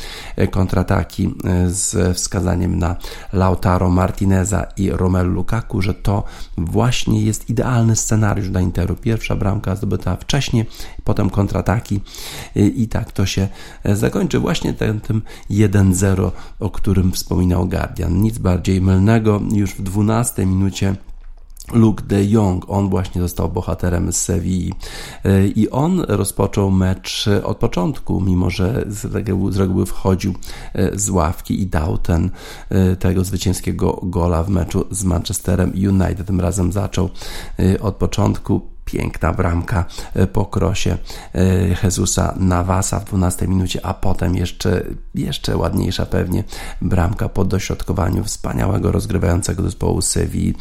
kontrataki 0.51 1.35
z 1.67 2.17
wskazaniem 2.17 2.79
na 2.79 2.95
Lautaro 3.33 3.89
Martineza 3.89 4.67
i 4.77 4.91
Romelu 4.91 5.31
Lukaku, 5.31 5.81
że 5.81 5.93
to 5.93 6.23
właśnie 6.57 7.21
jest 7.21 7.49
idealny 7.49 7.95
scenariusz 7.95 8.49
dla 8.49 8.61
Interu. 8.61 8.95
Pierwsza 8.95 9.35
bramka 9.35 9.75
zdobyta 9.75 10.15
wcześniej, 10.15 10.65
potem 11.03 11.29
kontrataki 11.29 12.01
i 12.55 12.87
tak 12.87 13.11
to 13.11 13.25
się 13.25 13.47
zakończy 13.85 14.39
właśnie 14.39 14.73
tym, 14.73 15.01
tym 15.01 15.21
1-0, 15.51 16.31
o 16.59 16.69
którym 16.69 17.11
wspominał 17.11 17.67
Guardian. 17.67 18.21
Nic 18.21 18.37
bardziej 18.37 18.81
mylnego. 18.81 19.41
Już 19.51 19.71
w 19.71 19.81
12 19.81 20.45
minucie 20.45 20.95
Luke 21.73 22.03
de 22.03 22.25
Jong, 22.25 22.65
on 22.67 22.89
właśnie 22.89 23.21
został 23.21 23.49
bohaterem 23.49 24.13
z 24.13 24.17
Sewilli 24.17 24.73
i 25.55 25.69
on 25.69 25.99
rozpoczął 25.99 26.71
mecz 26.71 27.29
od 27.43 27.57
początku, 27.57 28.21
mimo 28.21 28.49
że 28.49 28.85
z 28.87 29.05
reguły, 29.05 29.53
z 29.53 29.57
reguły 29.57 29.85
wchodził 29.85 30.33
z 30.93 31.09
ławki 31.09 31.61
i 31.61 31.67
dał 31.67 31.97
ten, 31.97 32.29
tego 32.99 33.23
zwycięskiego 33.23 33.99
gola 34.03 34.43
w 34.43 34.49
meczu 34.49 34.85
z 34.91 35.03
Manchesterem 35.03 35.71
United. 35.71 36.27
Tym 36.27 36.41
razem 36.41 36.71
zaczął 36.71 37.09
od 37.81 37.95
początku 37.95 38.72
piękna 38.85 39.33
bramka 39.33 39.85
po 40.33 40.45
krosie 40.45 40.97
Jezusa 41.83 42.33
Navasa 42.39 42.99
w 42.99 43.05
12 43.05 43.47
minucie, 43.47 43.85
a 43.85 43.93
potem 43.93 44.35
jeszcze, 44.35 44.83
jeszcze 45.15 45.57
ładniejsza 45.57 46.05
pewnie 46.05 46.43
bramka 46.81 47.29
po 47.29 47.45
dośrodkowaniu 47.45 48.23
wspaniałego 48.23 48.91
rozgrywającego 48.91 49.63
zespołu 49.63 50.01
Sewilli 50.01 50.53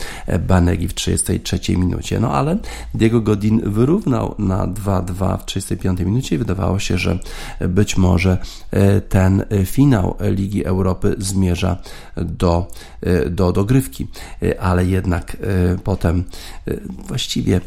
Banegi 0.48 0.88
w 0.88 0.94
33 0.94 1.76
minucie. 1.76 2.20
No 2.20 2.32
ale 2.32 2.58
Diego 2.94 3.20
Godin 3.20 3.70
wyrównał 3.70 4.34
na 4.38 4.66
2-2 4.66 5.38
w 5.38 5.44
35 5.44 6.00
minucie 6.00 6.34
i 6.36 6.38
wydawało 6.38 6.78
się, 6.78 6.98
że 6.98 7.18
być 7.60 7.96
może 7.96 8.38
ten 9.08 9.44
finał 9.64 10.16
Ligi 10.20 10.64
Europy 10.64 11.14
zmierza 11.18 11.76
do, 12.16 12.66
do 13.30 13.52
dogrywki, 13.52 14.06
ale 14.60 14.86
jednak 14.86 15.36
potem 15.84 16.24
właściwie 17.08 17.60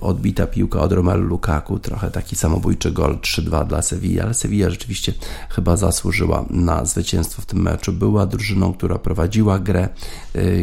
odbita 0.00 0.46
piłka 0.46 0.80
od 0.80 0.92
Romelu 0.92 1.22
Lukaku, 1.22 1.78
trochę 1.78 2.10
taki 2.10 2.36
samobójczy 2.36 2.92
gol 2.92 3.16
3-2 3.16 3.66
dla 3.66 3.82
Sevilla, 3.82 4.24
ale 4.24 4.34
Sevilla 4.34 4.70
rzeczywiście 4.70 5.12
chyba 5.50 5.76
zasłużyła 5.76 6.44
na 6.50 6.84
zwycięstwo 6.84 7.42
w 7.42 7.46
tym 7.46 7.62
meczu. 7.62 7.92
Była 7.92 8.26
drużyną, 8.26 8.72
która 8.72 8.98
prowadziła 8.98 9.58
grę, 9.58 9.88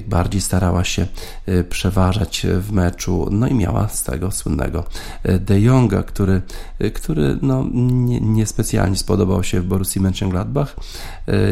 bardziej 0.08 0.42
starała 0.42 0.84
się 0.84 1.08
przeważać 1.70 2.46
w 2.60 2.72
meczu, 2.72 3.28
no 3.32 3.48
i 3.48 3.54
miała 3.54 3.88
z 3.88 4.04
tego 4.04 4.32
słynnego 4.32 4.84
De 5.40 5.62
Jonga, 5.62 6.04
który, 6.04 6.42
który 6.94 7.38
no, 7.42 7.66
nie, 7.74 8.22
niespecjalnie 8.22 8.98
spodobał 8.98 9.44
się 9.44 9.62
w 9.62 9.66
Borussii 9.66 10.02
Mönchengladbach, 10.02 10.68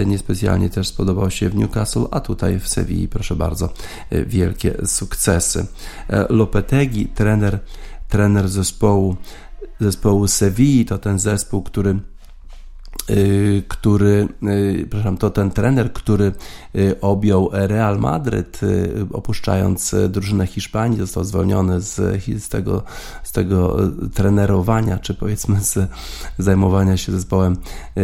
niespecjalnie 0.06 0.70
też 0.70 0.88
spodobał 0.88 1.32
się 1.32 1.50
w 1.50 1.56
Newcastle, 1.56 2.06
a 2.12 2.20
tutaj 2.20 2.60
w 2.60 2.68
Sewilli, 2.68 3.08
proszę 3.08 3.36
bardzo, 3.36 3.70
wielkie 4.12 4.74
sukcesy. 4.86 5.66
Lopetegi, 6.30 7.06
trener 7.06 7.60
trener 8.08 8.50
zespołu, 8.50 9.16
zespołu 9.80 10.28
Sewilli, 10.28 10.86
to 10.86 10.98
ten 10.98 11.20
zespół, 11.20 11.64
który 11.64 12.00
który, 13.68 14.28
y, 14.44 14.88
przepraszam, 14.90 15.18
to 15.18 15.30
ten 15.30 15.52
trener, 15.52 15.94
który 15.94 16.32
y, 16.76 17.02
objął 17.02 17.50
Real 17.52 18.00
Madryd, 18.00 18.62
opuszczając 19.14 19.96
drużynę 20.10 20.48
Hiszpanii, 20.48 21.00
został 21.00 21.24
zwolniony 21.24 21.82
z, 21.82 21.96
z, 22.44 22.50
tego, 22.50 22.84
z 23.24 23.32
tego 23.32 23.78
trenerowania, 24.14 25.00
czy 25.00 25.14
powiedzmy 25.14 25.62
z 25.62 25.90
zajmowania 26.38 26.98
się 26.98 27.12
zespołem 27.12 27.58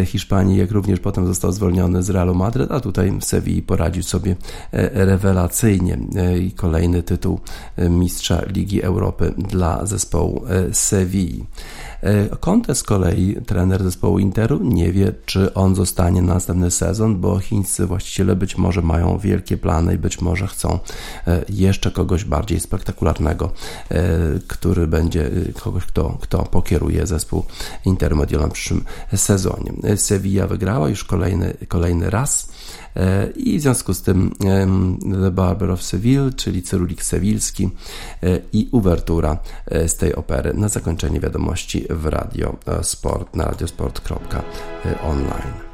Hiszpanii, 0.06 0.58
jak 0.58 0.72
również 0.72 0.99
potem 0.99 1.28
został 1.28 1.52
zwolniony 1.52 2.04
z 2.04 2.10
Realu 2.10 2.36
Madryd, 2.36 2.72
a 2.72 2.80
tutaj 2.80 3.18
Sewilli 3.22 3.62
poradził 3.62 4.04
sobie 4.04 4.36
rewelacyjnie 4.93 5.97
i 6.41 6.52
kolejny 6.52 7.04
tytuł 7.04 7.39
mistrza 7.78 8.41
Ligi 8.47 8.84
Europy 8.84 9.34
dla 9.38 9.86
zespołu 9.86 10.43
Sewilli. 10.72 11.45
Conte 12.39 12.76
z 12.76 12.84
kolei, 12.84 13.36
trener 13.45 13.84
zespołu 13.84 14.20
Interu, 14.20 14.60
nie 14.64 14.91
wie, 14.91 15.12
czy 15.26 15.54
on 15.54 15.76
zostanie 15.76 16.22
na 16.22 16.34
następny 16.34 16.72
sezon, 16.72 17.22
bo 17.22 17.39
chińscy 17.39 17.86
właściciele 17.86 18.36
być 18.36 18.58
może 18.58 18.82
mają 18.82 19.18
wielkie 19.18 19.58
plany 19.58 19.93
i 19.93 19.97
być 19.97 20.22
może 20.22 20.47
chcą 20.47 20.80
e, 21.28 21.45
jeszcze 21.49 21.91
kogoś 21.91 22.26
bardziej 22.26 22.60
spektakularnego, 22.60 23.52
e, 23.89 24.02
który 24.47 24.88
będzie 24.88 25.26
e, 25.26 25.54
kogoś, 25.54 25.86
kto, 25.86 26.18
kto 26.22 26.43
pokieruje 26.43 27.08
zespół 27.08 27.43
Interu 27.86 28.16
Mediolem 28.16 28.49
w 28.49 28.54
przyszłym 28.54 28.84
sezonie. 29.16 29.74
Sevilla 29.95 30.47
wygrała 30.47 30.89
już 30.89 31.04
kolejny, 31.04 31.54
kolejny 31.68 32.10
raz 32.10 32.51
i 33.36 33.60
w 33.60 33.62
związku 33.62 33.94
z 33.94 34.02
tym 34.02 34.32
The 35.24 35.32
Barber 35.32 35.72
of 35.72 35.84
Seville, 35.84 36.34
czyli 36.34 36.62
Cyrulik 36.62 37.04
Sewilski 37.04 37.70
i 38.54 38.70
uwertura 38.72 39.38
z 39.88 39.96
tej 39.96 40.16
opery 40.16 40.54
na 40.54 40.70
zakończenie 40.70 41.20
wiadomości 41.20 41.86
w 41.89 42.06
Radio 42.06 42.56
Sport 42.82 43.36
na 43.36 43.46
radiosport.online. 43.46 45.70